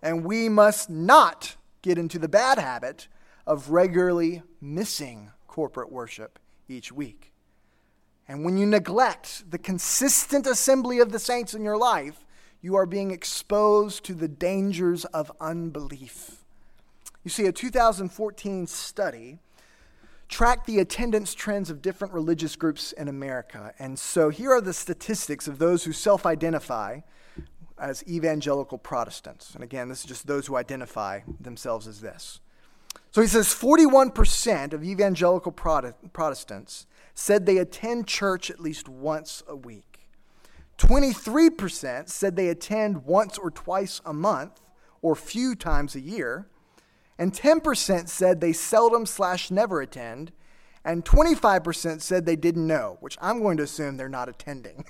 [0.00, 3.08] And we must not get into the bad habit
[3.44, 7.32] of regularly missing corporate worship each week.
[8.28, 12.25] And when you neglect the consistent assembly of the saints in your life,
[12.66, 16.42] you are being exposed to the dangers of unbelief.
[17.22, 19.38] You see, a 2014 study
[20.28, 23.72] track the attendance trends of different religious groups in America.
[23.78, 27.02] And so here are the statistics of those who self identify
[27.78, 29.54] as evangelical Protestants.
[29.54, 32.40] And again, this is just those who identify themselves as this.
[33.12, 39.54] So he says 41% of evangelical Protestants said they attend church at least once a
[39.54, 39.95] week.
[40.78, 44.60] 23% said they attend once or twice a month
[45.02, 46.46] or few times a year.
[47.18, 50.32] And 10% said they seldom slash never attend.
[50.84, 54.84] And 25% said they didn't know, which I'm going to assume they're not attending.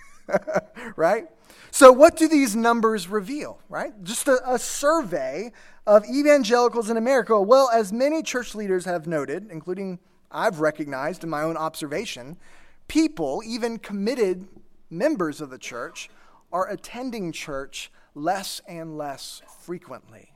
[0.97, 1.27] right?
[1.71, 3.93] So, what do these numbers reveal, right?
[4.03, 5.53] Just a, a, survey
[5.87, 7.41] of evangelicals in America.
[7.41, 9.99] Well, as many church leaders have noted, including
[10.31, 12.37] I've recognized in my own observation,
[12.89, 14.49] people, even committed
[14.91, 16.09] members of the church,
[16.53, 20.33] are attending church less and less frequently.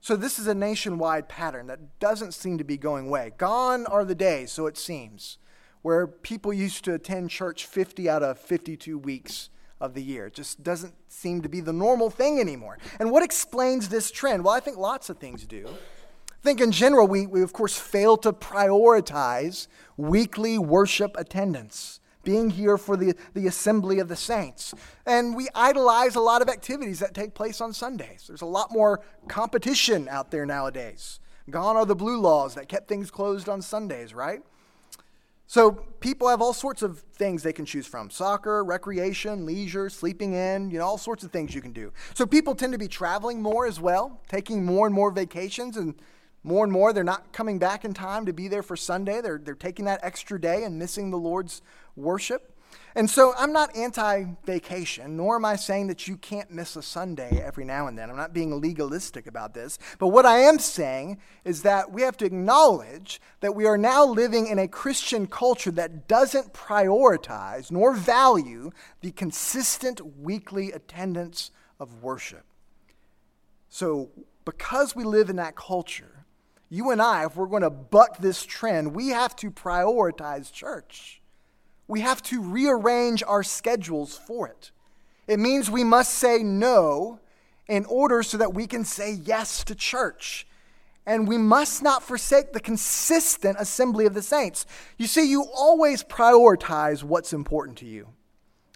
[0.00, 3.32] So, this is a nationwide pattern that doesn't seem to be going away.
[3.36, 5.38] Gone are the days, so it seems,
[5.82, 9.50] where people used to attend church 50 out of 52 weeks
[9.80, 10.26] of the year.
[10.26, 12.78] It just doesn't seem to be the normal thing anymore.
[12.98, 14.44] And what explains this trend?
[14.44, 15.68] Well, I think lots of things do.
[15.68, 22.50] I think in general, we, we of course fail to prioritize weekly worship attendance, being
[22.50, 24.74] here for the, the assembly of the saints.
[25.06, 28.26] And we idolize a lot of activities that take place on Sundays.
[28.28, 31.20] There's a lot more competition out there nowadays.
[31.48, 34.42] Gone are the blue laws that kept things closed on Sundays, right?
[35.46, 40.34] So people have all sorts of things they can choose from soccer, recreation, leisure, sleeping
[40.34, 41.94] in, you know, all sorts of things you can do.
[42.12, 45.94] So people tend to be traveling more as well, taking more and more vacations, and
[46.42, 49.20] more and more they're not coming back in time to be there for Sunday.
[49.20, 51.62] They're, they're taking that extra day and missing the Lord's
[51.98, 52.54] worship.
[52.94, 56.82] And so I'm not anti vacation, nor am I saying that you can't miss a
[56.82, 58.10] Sunday every now and then.
[58.10, 59.78] I'm not being legalistic about this.
[59.98, 64.04] But what I am saying is that we have to acknowledge that we are now
[64.04, 72.02] living in a Christian culture that doesn't prioritize nor value the consistent weekly attendance of
[72.02, 72.44] worship.
[73.68, 74.10] So,
[74.44, 76.24] because we live in that culture,
[76.70, 81.17] you and I, if we're going to buck this trend, we have to prioritize church
[81.88, 84.70] we have to rearrange our schedules for it.
[85.26, 87.18] It means we must say no
[87.66, 90.46] in order so that we can say yes to church.
[91.06, 94.66] And we must not forsake the consistent assembly of the saints.
[94.98, 98.08] You see, you always prioritize what's important to you.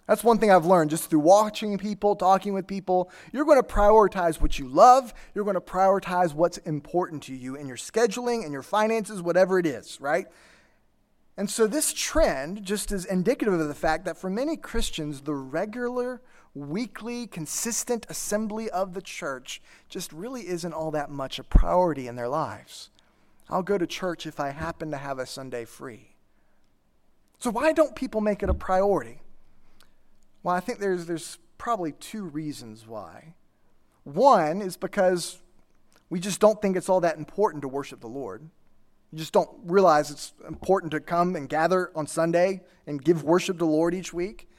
[0.07, 3.09] That's one thing I've learned just through watching people, talking with people.
[3.31, 5.13] You're going to prioritize what you love.
[5.33, 9.59] You're going to prioritize what's important to you in your scheduling and your finances, whatever
[9.59, 10.25] it is, right?
[11.35, 15.33] And so this trend just is indicative of the fact that for many Christians, the
[15.33, 16.21] regular,
[16.53, 22.15] weekly, consistent assembly of the church just really isn't all that much a priority in
[22.15, 22.91] their lives.
[23.49, 26.15] I'll go to church if I happen to have a Sunday free.
[27.39, 29.21] So why don't people make it a priority?
[30.43, 33.33] Well, I think there's, there's probably two reasons why.
[34.03, 35.39] One is because
[36.09, 38.49] we just don't think it's all that important to worship the Lord.
[39.13, 43.57] You just don't realize it's important to come and gather on Sunday and give worship
[43.57, 44.49] to the Lord each week.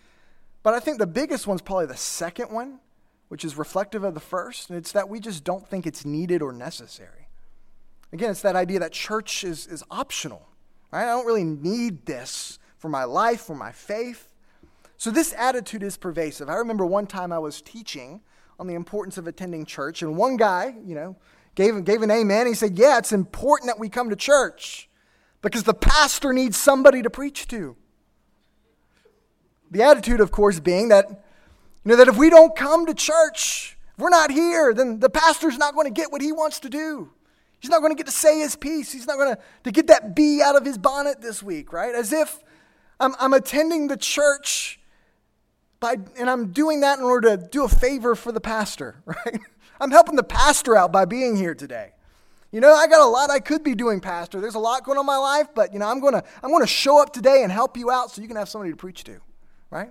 [0.62, 2.78] But I think the biggest one's probably the second one,
[3.26, 6.40] which is reflective of the first, and it's that we just don't think it's needed
[6.40, 7.26] or necessary.
[8.12, 10.46] Again, it's that idea that church is, is optional.
[10.92, 11.02] Right?
[11.02, 14.32] I don't really need this for my life, for my faith.
[14.98, 16.48] So this attitude is pervasive.
[16.48, 18.20] I remember one time I was teaching
[18.60, 21.16] on the importance of attending church, and one guy, you know,
[21.54, 22.46] gave, gave an amen.
[22.46, 24.88] He said, Yeah, it's important that we come to church
[25.42, 27.76] because the pastor needs somebody to preach to.
[29.70, 31.16] The attitude, of course, being that, you
[31.90, 35.58] know, that if we don't come to church, if we're not here, then the pastor's
[35.58, 37.10] not going to get what he wants to do.
[37.60, 38.92] He's not going to get to say his piece.
[38.92, 41.94] He's not going to, to get that bee out of his bonnet this week, right?
[41.94, 42.42] As if
[43.00, 44.80] I'm, I'm attending the church
[45.80, 49.40] by, and I'm doing that in order to do a favor for the pastor, right?
[49.80, 51.92] I'm helping the pastor out by being here today.
[52.52, 54.40] You know, I got a lot I could be doing, Pastor.
[54.40, 56.66] There's a lot going on in my life, but you know, I'm gonna I'm gonna
[56.68, 59.20] show up today and help you out so you can have somebody to preach to.
[59.70, 59.90] Right?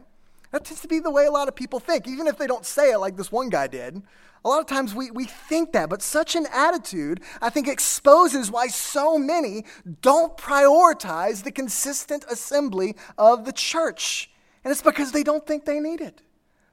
[0.51, 2.65] That tends to be the way a lot of people think, even if they don't
[2.65, 4.01] say it like this one guy did.
[4.45, 8.51] A lot of times we, we think that, but such an attitude, I think, exposes
[8.51, 9.65] why so many
[10.01, 14.29] don't prioritize the consistent assembly of the church.
[14.63, 16.21] And it's because they don't think they need it.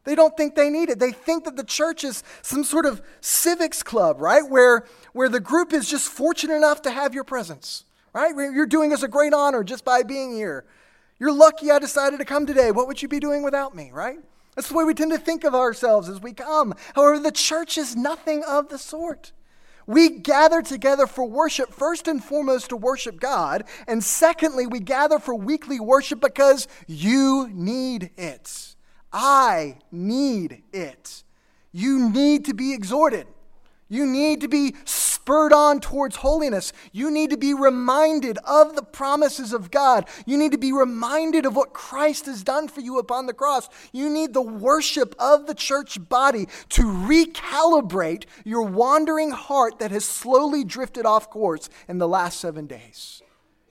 [0.05, 0.99] They don't think they need it.
[0.99, 4.49] They think that the church is some sort of civics club, right?
[4.49, 7.85] Where, where the group is just fortunate enough to have your presence,
[8.15, 8.35] right?
[8.35, 10.65] You're doing us a great honor just by being here.
[11.19, 12.71] You're lucky I decided to come today.
[12.71, 14.19] What would you be doing without me, right?
[14.55, 16.75] That's the way we tend to think of ourselves as we come.
[16.95, 19.33] However, the church is nothing of the sort.
[19.87, 25.19] We gather together for worship, first and foremost to worship God, and secondly, we gather
[25.19, 28.77] for weekly worship because you need it.
[29.13, 31.25] I need it.
[31.73, 33.27] You need to be exhorted.
[33.89, 38.83] You need to be spurred on towards holiness, you need to be reminded of the
[38.83, 40.07] promises of God.
[40.27, 43.69] You need to be reminded of what Christ has done for you upon the cross.
[43.93, 50.05] You need the worship of the church body to recalibrate your wandering heart that has
[50.05, 53.23] slowly drifted off course in the last seven days.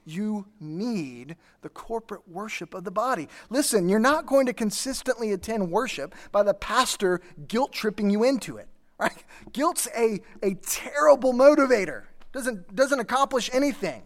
[0.10, 3.30] You need the corporate worship of the body.
[3.50, 8.58] Listen, you're not going to consistently attend worship by the pastor guilt tripping you into
[8.58, 8.68] it.
[8.98, 9.24] Right?
[9.54, 12.04] Guilt's a, a terrible motivator,
[12.34, 14.04] doesn't, doesn't accomplish anything.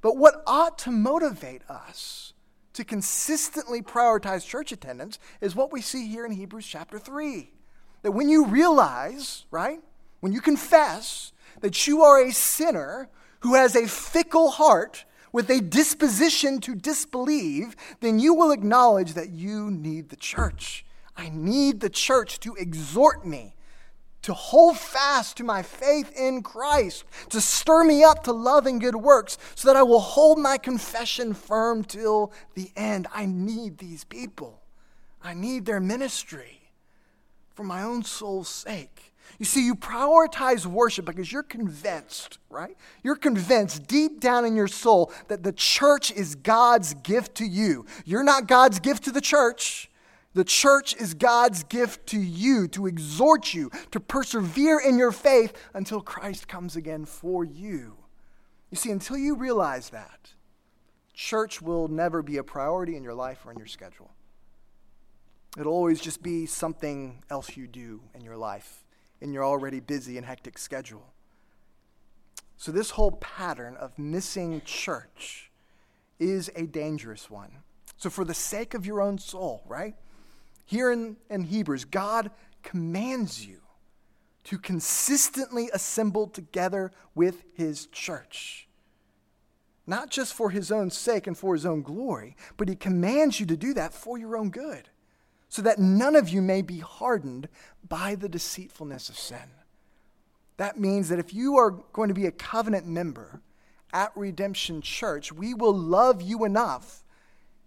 [0.00, 2.32] But what ought to motivate us
[2.74, 7.50] to consistently prioritize church attendance is what we see here in Hebrews chapter 3.
[8.02, 9.80] That when you realize, right,
[10.20, 15.60] when you confess that you are a sinner who has a fickle heart with a
[15.60, 20.84] disposition to disbelieve, then you will acknowledge that you need the church.
[21.16, 23.54] I need the church to exhort me
[24.22, 28.80] to hold fast to my faith in Christ, to stir me up to love and
[28.80, 33.08] good works, so that I will hold my confession firm till the end.
[33.12, 34.60] I need these people.
[35.22, 36.60] I need their ministry
[37.54, 39.11] for my own soul's sake.
[39.38, 42.76] You see, you prioritize worship because you're convinced, right?
[43.02, 47.86] You're convinced deep down in your soul that the church is God's gift to you.
[48.04, 49.90] You're not God's gift to the church.
[50.34, 55.52] The church is God's gift to you to exhort you to persevere in your faith
[55.74, 57.96] until Christ comes again for you.
[58.70, 60.32] You see, until you realize that,
[61.12, 64.10] church will never be a priority in your life or in your schedule.
[65.58, 68.81] It'll always just be something else you do in your life,
[69.22, 71.12] in your already busy and hectic schedule.
[72.56, 75.50] So, this whole pattern of missing church
[76.18, 77.50] is a dangerous one.
[77.96, 79.94] So, for the sake of your own soul, right?
[80.64, 82.30] Here in, in Hebrews, God
[82.62, 83.60] commands you
[84.44, 88.68] to consistently assemble together with his church.
[89.86, 93.46] Not just for his own sake and for his own glory, but he commands you
[93.46, 94.88] to do that for your own good,
[95.52, 97.46] so that none of you may be hardened
[97.86, 99.50] by the deceitfulness of sin.
[100.56, 103.42] That means that if you are going to be a covenant member
[103.92, 107.04] at Redemption Church, we will love you enough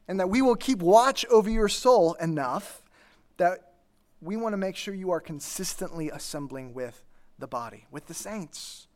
[0.08, 2.82] and that we will keep watch over your soul enough
[3.38, 3.74] that
[4.20, 7.04] we want to make sure you are consistently assembling with
[7.38, 8.88] the body, with the saints.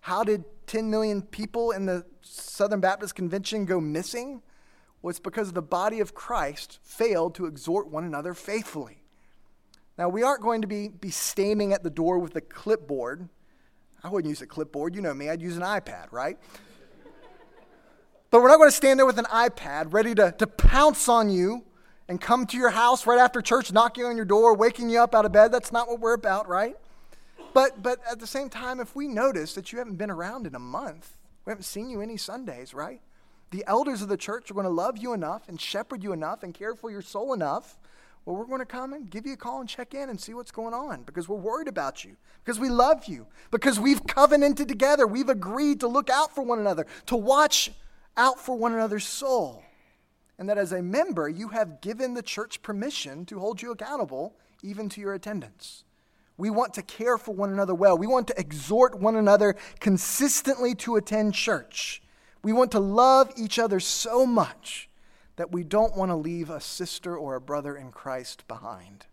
[0.00, 4.40] How did 10 million people in the Southern Baptist Convention go missing?
[5.02, 9.02] Well, it's because the body of Christ failed to exhort one another faithfully.
[9.98, 13.28] Now, we aren't going to be, be standing at the door with a clipboard.
[14.02, 14.94] I wouldn't use a clipboard.
[14.94, 16.38] You know me, I'd use an iPad, right?
[18.30, 21.28] but we're not going to stand there with an iPad ready to, to pounce on
[21.28, 21.64] you
[22.08, 25.14] and come to your house right after church, knocking on your door, waking you up
[25.14, 25.52] out of bed.
[25.52, 26.76] That's not what we're about, right?
[27.52, 30.54] But, but at the same time, if we notice that you haven't been around in
[30.54, 33.00] a month, we haven't seen you any Sundays, right?
[33.52, 36.42] The elders of the church are going to love you enough and shepherd you enough
[36.42, 37.78] and care for your soul enough.
[38.24, 40.34] Well, we're going to come and give you a call and check in and see
[40.34, 44.66] what's going on because we're worried about you, because we love you, because we've covenanted
[44.66, 45.06] together.
[45.06, 47.70] We've agreed to look out for one another, to watch
[48.16, 49.62] out for one another's soul
[50.42, 54.34] and that as a member, you have given the church permission to hold you accountable,
[54.60, 55.84] even to your attendance.
[56.36, 57.96] We want to care for one another well.
[57.96, 62.01] We want to exhort one another consistently to attend church.
[62.42, 64.88] We want to love each other so much
[65.36, 69.06] that we don't want to leave a sister or a brother in Christ behind.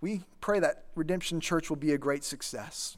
[0.00, 2.96] We pray that Redemption Church will be a great success.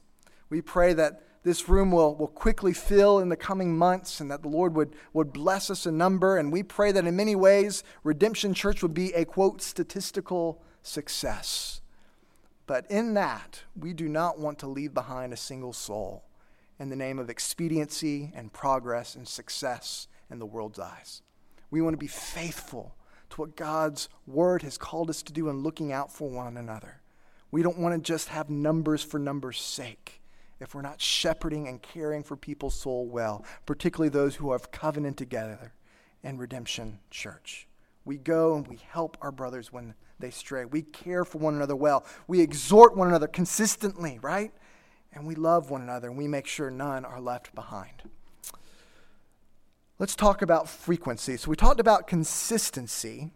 [0.51, 4.42] We pray that this room will, will quickly fill in the coming months and that
[4.42, 6.36] the Lord would, would bless us in number.
[6.36, 11.80] And we pray that in many ways, Redemption Church would be a quote, statistical success.
[12.66, 16.24] But in that, we do not want to leave behind a single soul
[16.78, 21.22] in the name of expediency and progress and success in the world's eyes.
[21.70, 22.94] We want to be faithful
[23.30, 27.02] to what God's word has called us to do in looking out for one another.
[27.50, 30.22] We don't want to just have numbers for numbers' sake
[30.60, 35.16] if we're not shepherding and caring for people's soul well, particularly those who have covenant
[35.16, 35.72] together
[36.22, 37.68] in Redemption Church.
[38.04, 40.64] We go and we help our brothers when they stray.
[40.64, 42.04] We care for one another well.
[42.26, 44.52] We exhort one another consistently, right?
[45.18, 48.04] And we love one another and we make sure none are left behind.
[49.98, 51.36] Let's talk about frequency.
[51.36, 53.32] So we talked about consistency.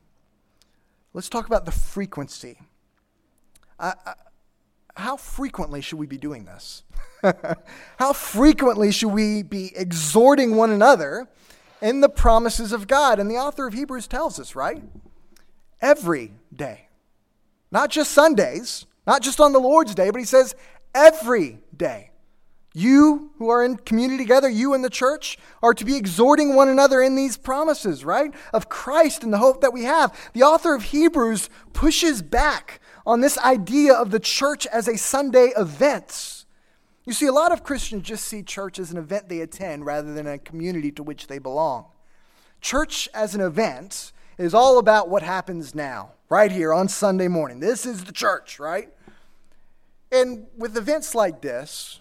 [1.13, 2.61] Let's talk about the frequency.
[4.95, 6.85] How frequently should we be doing this?
[7.99, 11.29] how frequently should we be exhorting one another
[11.81, 13.19] in the promises of God?
[13.19, 14.85] And the author of Hebrews tells us, right?
[15.81, 16.87] Every day.
[17.73, 20.55] Not just Sundays, not just on the Lord's day, but he says
[20.95, 22.11] every day.
[22.75, 26.69] You who are in community together, you in the church, are to be exhorting one
[26.69, 28.33] another in these promises, right?
[28.53, 30.17] Of Christ and the hope that we have.
[30.33, 35.53] The author of Hebrews pushes back on this idea of the church as a Sunday
[35.57, 36.47] event.
[37.05, 40.15] You see, a lot of Christians just see church as an event they attend rather
[40.15, 41.87] than a community to which they belong.
[42.61, 47.61] Church as an event is all about what happens now, right here on Sunday morning.
[47.61, 48.89] This is the church, right?
[50.13, 52.01] And with events like this,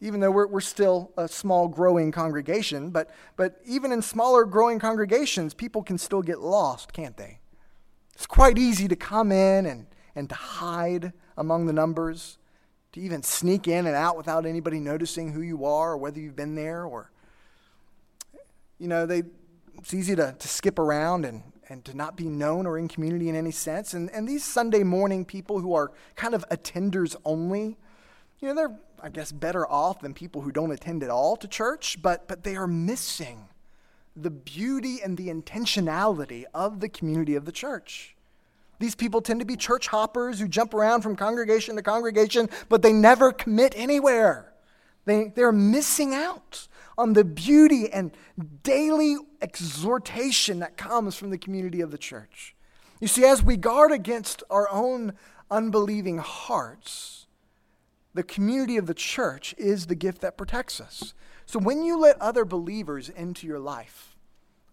[0.00, 4.78] even though we're, we're still a small growing congregation, but, but even in smaller growing
[4.78, 7.40] congregations, people can still get lost, can't they?
[8.14, 12.38] It's quite easy to come in and, and to hide among the numbers,
[12.92, 16.36] to even sneak in and out without anybody noticing who you are or whether you've
[16.36, 17.10] been there or,
[18.78, 19.24] you know, they,
[19.76, 23.28] it's easy to, to skip around and, and to not be known or in community
[23.28, 23.94] in any sense.
[23.94, 27.76] And, and these Sunday morning people who are kind of attenders only,
[28.40, 31.48] you know, they're, I guess, better off than people who don't attend at all to
[31.48, 33.48] church, but, but they are missing
[34.16, 38.16] the beauty and the intentionality of the community of the church.
[38.80, 42.82] These people tend to be church hoppers who jump around from congregation to congregation, but
[42.82, 44.52] they never commit anywhere.
[45.04, 48.10] They, they're missing out on the beauty and
[48.64, 52.56] daily exhortation that comes from the community of the church.
[53.00, 55.14] You see, as we guard against our own
[55.50, 57.28] unbelieving hearts,
[58.14, 61.14] the community of the church is the gift that protects us.
[61.46, 64.16] So when you let other believers into your life,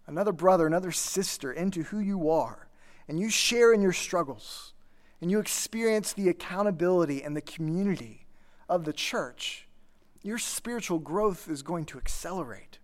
[0.08, 2.68] another brother, another sister into who you are,
[3.06, 4.74] and you share in your struggles,
[5.20, 8.26] and you experience the accountability and the community
[8.68, 9.65] of the church,
[10.26, 12.78] your spiritual growth is going to accelerate.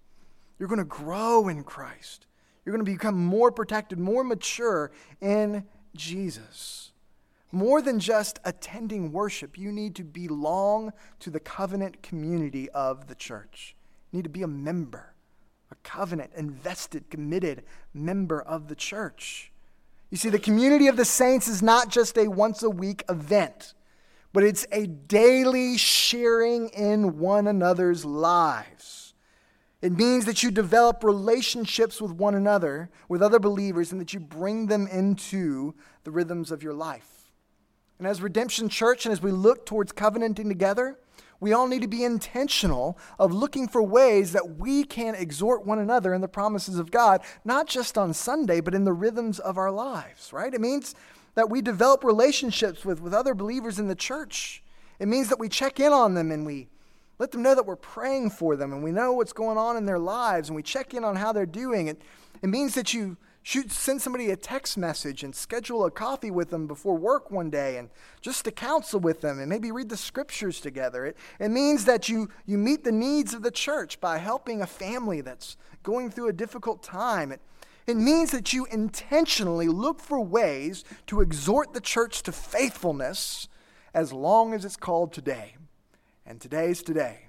[0.58, 2.26] You're going to grow in Christ.
[2.64, 5.64] You're going to become more protected, more mature in
[5.96, 6.92] Jesus.
[7.50, 13.14] More than just attending worship, you need to belong to the covenant community of the
[13.14, 13.74] church.
[14.10, 15.12] You need to be a member,
[15.70, 19.52] a covenant, invested, committed member of the church.
[20.10, 23.74] You see, the community of the saints is not just a once a week event
[24.32, 29.14] but it's a daily sharing in one another's lives.
[29.82, 34.20] It means that you develop relationships with one another, with other believers, and that you
[34.20, 35.74] bring them into
[36.04, 37.32] the rhythms of your life.
[37.98, 40.98] And as Redemption Church, and as we look towards covenanting together,
[41.40, 45.80] we all need to be intentional of looking for ways that we can exhort one
[45.80, 49.58] another in the promises of God, not just on Sunday, but in the rhythms of
[49.58, 50.54] our lives, right?
[50.54, 50.94] It means
[51.34, 54.62] that we develop relationships with, with other believers in the church.
[54.98, 56.68] It means that we check in on them and we
[57.18, 59.86] let them know that we're praying for them and we know what's going on in
[59.86, 61.88] their lives and we check in on how they're doing.
[61.88, 62.00] It,
[62.42, 66.50] it means that you shoot, send somebody a text message and schedule a coffee with
[66.50, 69.96] them before work one day and just to counsel with them and maybe read the
[69.96, 71.06] scriptures together.
[71.06, 74.66] It, it means that you, you meet the needs of the church by helping a
[74.66, 77.32] family that's going through a difficult time.
[77.32, 77.40] It,
[77.86, 83.48] it means that you intentionally look for ways to exhort the church to faithfulness
[83.94, 85.56] as long as it's called today.
[86.24, 87.26] And today's today.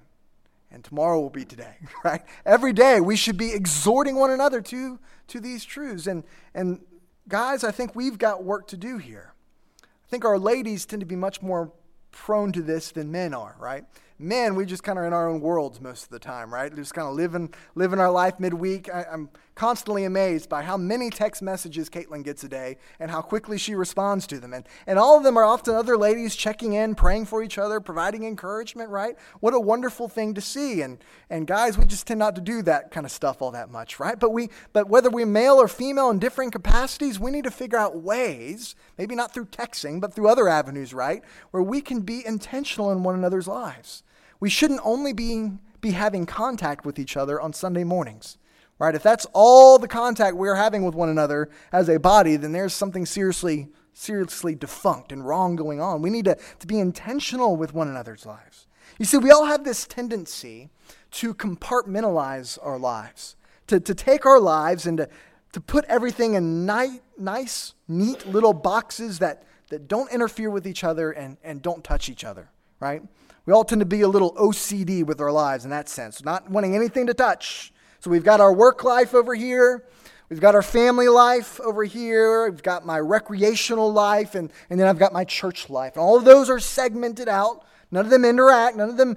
[0.70, 2.22] And tomorrow will be today, right?
[2.44, 4.98] Every day we should be exhorting one another to,
[5.28, 6.06] to these truths.
[6.06, 6.24] And,
[6.54, 6.80] and
[7.28, 9.34] guys, I think we've got work to do here.
[9.82, 11.72] I think our ladies tend to be much more
[12.10, 13.84] prone to this than men are, right?
[14.18, 16.74] Men, we just kind of in our own worlds most of the time, right?
[16.74, 18.88] Just kind of living living our life midweek.
[18.92, 23.22] I, I'm constantly amazed by how many text messages Caitlin gets a day and how
[23.22, 24.52] quickly she responds to them.
[24.52, 27.80] And, and all of them are often other ladies checking in, praying for each other,
[27.80, 29.16] providing encouragement, right?
[29.40, 30.82] What a wonderful thing to see.
[30.82, 30.98] And,
[31.30, 34.00] and guys, we just tend not to do that kind of stuff all that much,
[34.00, 34.18] right?
[34.18, 37.78] But, we, but whether we're male or female in different capacities, we need to figure
[37.78, 41.22] out ways, maybe not through texting, but through other avenues, right?
[41.52, 44.02] Where we can be intentional in one another's lives.
[44.40, 48.36] We shouldn't only be, be having contact with each other on Sunday mornings
[48.78, 48.94] right?
[48.94, 52.74] If that's all the contact we're having with one another as a body, then there's
[52.74, 56.02] something seriously, seriously defunct and wrong going on.
[56.02, 58.66] We need to, to be intentional with one another's lives.
[58.98, 60.70] You see, we all have this tendency
[61.12, 63.36] to compartmentalize our lives,
[63.68, 65.08] to, to take our lives and to,
[65.52, 70.84] to put everything in ni- nice, neat little boxes that, that don't interfere with each
[70.84, 72.50] other and, and don't touch each other,
[72.80, 73.02] right?
[73.46, 76.50] We all tend to be a little OCD with our lives in that sense, not
[76.50, 77.72] wanting anything to touch
[78.04, 79.82] so we've got our work life over here.
[80.28, 82.50] We've got our family life over here.
[82.50, 85.94] We've got my recreational life, and, and then I've got my church life.
[85.94, 87.64] And all of those are segmented out.
[87.90, 89.16] None of them interact, none of them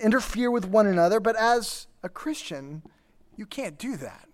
[0.00, 1.18] interfere with one another.
[1.18, 2.82] But as a Christian,
[3.34, 4.28] you can't do that,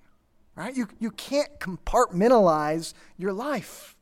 [0.54, 0.76] right?
[0.76, 3.96] You, you can't compartmentalize your life.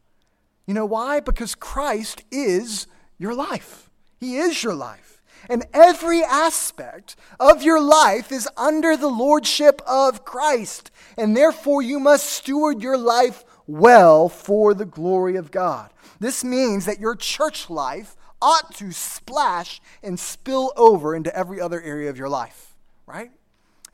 [0.67, 1.21] You know why?
[1.21, 5.16] Because Christ is your life, He is your life.
[5.49, 10.91] And every aspect of your life is under the lordship of Christ.
[11.17, 15.91] And therefore, you must steward your life well for the glory of God.
[16.21, 21.81] This means that your church life ought to splash and spill over into every other
[21.81, 22.75] area of your life,
[23.07, 23.31] right?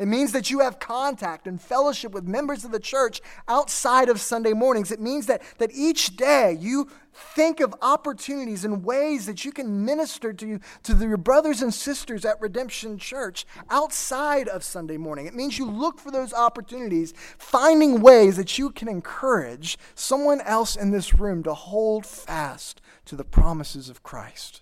[0.02, 4.20] It means that you have contact and fellowship with members of the church outside of
[4.20, 4.90] Sunday mornings.
[4.90, 9.84] It means that, that each day you think of opportunities and ways that you can
[9.84, 15.26] minister to, to your brothers and sisters at Redemption Church outside of Sunday morning.
[15.26, 20.74] It means you look for those opportunities, finding ways that you can encourage someone else
[20.74, 24.61] in this room to hold fast to the promises of Christ.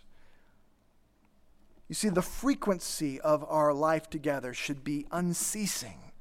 [1.91, 6.13] You see, the frequency of our life together should be unceasing.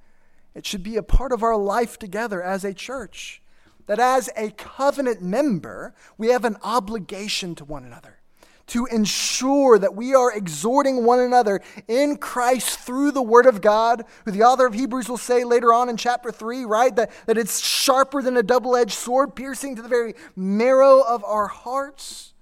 [0.56, 3.44] It should be a part of our life together as a church.
[3.86, 8.18] That as a covenant member, we have an obligation to one another
[8.66, 14.06] to ensure that we are exhorting one another in Christ through the Word of God,
[14.26, 16.96] who the author of Hebrews will say later on in chapter 3, right?
[16.96, 21.24] That, that it's sharper than a double edged sword, piercing to the very marrow of
[21.24, 22.34] our hearts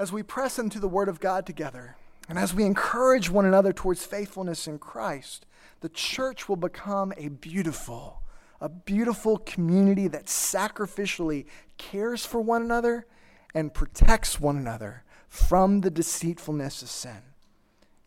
[0.00, 1.94] as we press into the Word of God together,
[2.26, 5.44] and as we encourage one another towards faithfulness in Christ,
[5.80, 8.22] the church will become a beautiful,
[8.62, 11.44] a beautiful community that sacrificially
[11.76, 13.06] cares for one another
[13.54, 17.20] and protects one another from the deceitfulness of sin.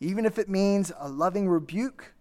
[0.00, 2.12] Even if it means a loving rebuke,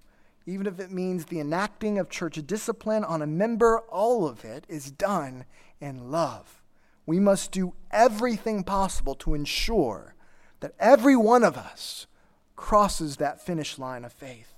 [0.46, 4.68] even if it means the enacting of church discipline on a member, all of it
[4.70, 5.46] is done
[5.82, 6.63] in love
[7.06, 10.16] we must do everything possible to ensure
[10.62, 12.08] that every one of us
[12.56, 14.54] crosses that finish line of faith.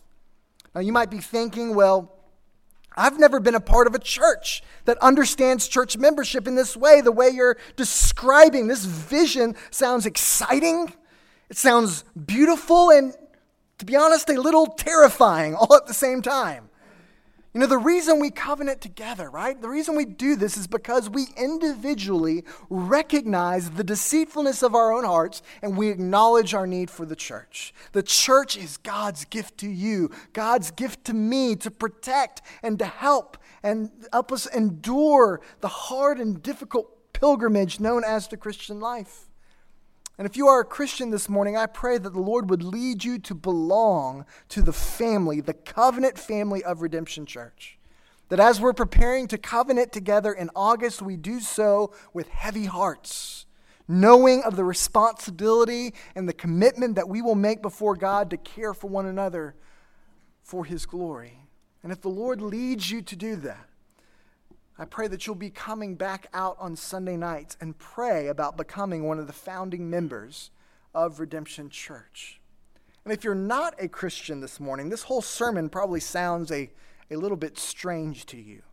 [0.73, 2.11] Now, you might be thinking, well,
[2.97, 7.01] I've never been a part of a church that understands church membership in this way.
[7.01, 10.93] The way you're describing this vision sounds exciting,
[11.49, 13.13] it sounds beautiful, and
[13.79, 16.69] to be honest, a little terrifying all at the same time.
[17.55, 19.61] You know, the reason we covenant together, right?
[19.61, 25.05] The reason we do this is because we individually recognize the deceitfulness of our own
[25.05, 27.73] hearts and we acknowledge our need for the church.
[27.93, 32.85] The church is God's gift to you, God's gift to me to protect and to
[32.85, 39.29] help and help us endure the hard and difficult pilgrimage known as the Christian life.
[40.17, 43.03] And if you are a Christian this morning, I pray that the Lord would lead
[43.03, 47.77] you to belong to the family, the covenant family of Redemption Church.
[48.29, 53.45] That as we're preparing to covenant together in August, we do so with heavy hearts,
[53.87, 58.73] knowing of the responsibility and the commitment that we will make before God to care
[58.73, 59.53] for one another
[60.41, 61.39] for His glory.
[61.83, 63.69] And if the Lord leads you to do that,
[64.77, 69.05] I pray that you'll be coming back out on Sunday nights and pray about becoming
[69.05, 70.51] one of the founding members
[70.93, 72.41] of Redemption Church.
[73.05, 76.69] And if you're not a Christian this morning, this whole sermon probably sounds a,
[77.09, 78.63] a little bit strange to you.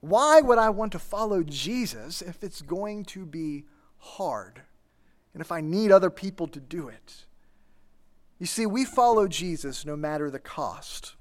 [0.00, 3.64] Why would I want to follow Jesus if it's going to be
[3.96, 4.62] hard
[5.34, 7.24] and if I need other people to do it?
[8.38, 11.16] You see, we follow Jesus no matter the cost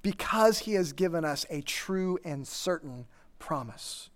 [0.00, 3.06] because he has given us a true and certain
[3.38, 4.10] promise.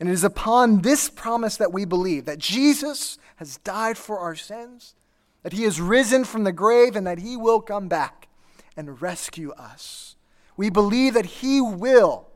[0.00, 4.34] And it is upon this promise that we believe that Jesus has died for our
[4.34, 4.94] sins,
[5.42, 8.28] that he has risen from the grave, and that he will come back
[8.76, 10.16] and rescue us.
[10.56, 12.28] We believe that he will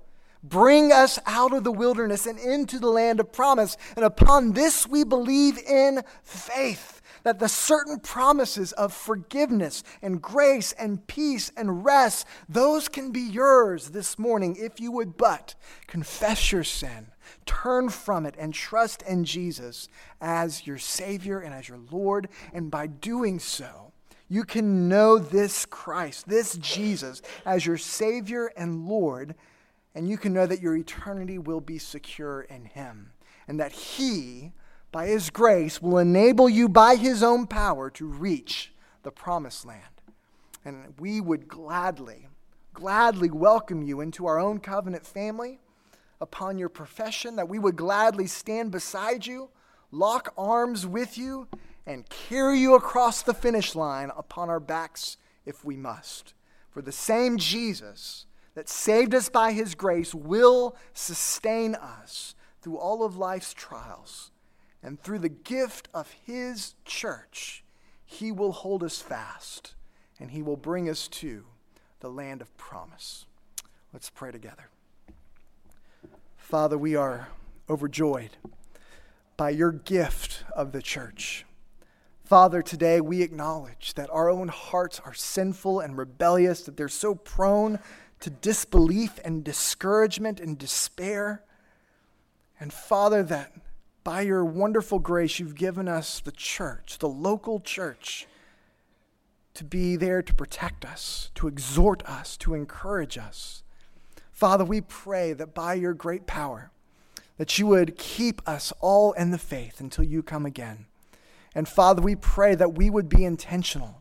[0.43, 3.77] bring us out of the wilderness and into the land of promise.
[3.97, 10.73] And upon this we believe in faith that the certain promises of forgiveness and grace
[10.73, 15.55] and peace and rest, those can be yours this morning if you would but
[15.87, 17.09] confess your sin,
[17.47, 19.89] turn from it, and trust in Jesus
[20.21, 22.29] as your Savior and as your Lord.
[22.53, 23.93] And by doing so,
[24.29, 29.35] you can know this Christ, this Jesus, as your Savior and Lord,
[29.95, 33.13] and you can know that your eternity will be secure in Him
[33.49, 34.53] and that He
[34.91, 38.73] by His grace, will enable you by His own power to reach
[39.03, 39.83] the promised land.
[40.65, 42.29] And we would gladly,
[42.75, 45.61] gladly welcome you into our own covenant family
[46.21, 49.51] upon your profession, that we would gladly stand beside you,
[49.91, 51.49] lock arms with you,
[51.87, 55.17] and carry you across the finish line upon our backs
[55.47, 56.35] if we must.
[56.71, 63.05] For the same Jesus that saved us by his grace will sustain us through all
[63.05, 64.31] of life's trials
[64.83, 67.65] and through the gift of His church,
[68.05, 69.75] He will hold us fast
[70.19, 71.45] and He will bring us to
[72.01, 73.27] the land of promise.
[73.93, 74.69] Let's pray together.
[76.37, 77.29] Father, we are
[77.69, 78.31] overjoyed
[79.37, 81.45] by your gift of the church.
[82.25, 87.15] Father, today we acknowledge that our own hearts are sinful and rebellious, that they're so
[87.15, 87.79] prone
[88.21, 91.43] to disbelief and discouragement and despair.
[92.61, 93.53] And Father, that
[94.09, 98.27] by your wonderful grace, you've given us the church, the local church,
[99.53, 103.63] to be there to protect us, to exhort us, to encourage us.
[104.33, 106.71] Father, we pray that by your great power,
[107.37, 110.87] that you would keep us all in the faith until you come again.
[111.55, 114.01] And Father, we pray that we would be intentional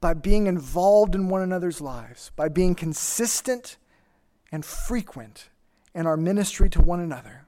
[0.00, 3.76] by being involved in one another's lives, by being consistent
[4.50, 5.50] and frequent
[5.94, 7.41] in our ministry to one another.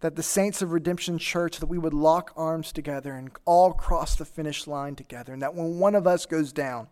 [0.00, 4.14] That the saints of Redemption Church, that we would lock arms together and all cross
[4.14, 5.32] the finish line together.
[5.32, 6.88] And that when one of us goes down,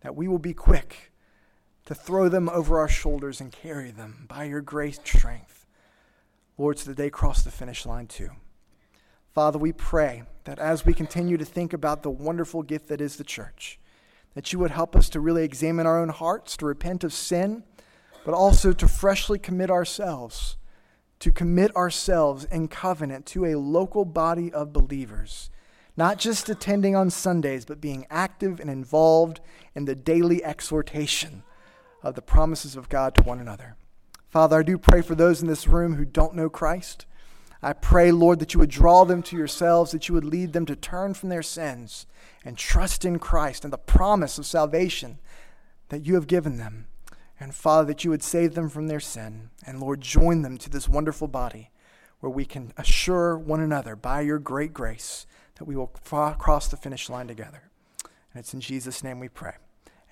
[0.00, 1.12] that we will be quick
[1.84, 5.66] to throw them over our shoulders and carry them by your great strength.
[6.56, 8.30] Lord, so that they cross the finish line too.
[9.34, 13.16] Father, we pray that as we continue to think about the wonderful gift that is
[13.16, 13.78] the church,
[14.34, 17.62] that you would help us to really examine our own hearts, to repent of sin,
[18.24, 20.56] but also to freshly commit ourselves,
[21.20, 25.50] to commit ourselves in covenant to a local body of believers,
[25.96, 29.40] not just attending on Sundays, but being active and involved
[29.74, 31.42] in the daily exhortation
[32.02, 33.76] of the promises of God to one another.
[34.28, 37.06] Father, I do pray for those in this room who don't know Christ.
[37.60, 40.66] I pray, Lord, that you would draw them to yourselves, that you would lead them
[40.66, 42.06] to turn from their sins
[42.44, 45.18] and trust in Christ and the promise of salvation
[45.88, 46.86] that you have given them.
[47.40, 49.50] And Father, that you would save them from their sin.
[49.66, 51.70] And Lord, join them to this wonderful body
[52.20, 55.26] where we can assure one another by your great grace
[55.56, 57.70] that we will cross the finish line together.
[58.02, 59.54] And it's in Jesus' name we pray.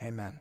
[0.02, 0.40] Amen.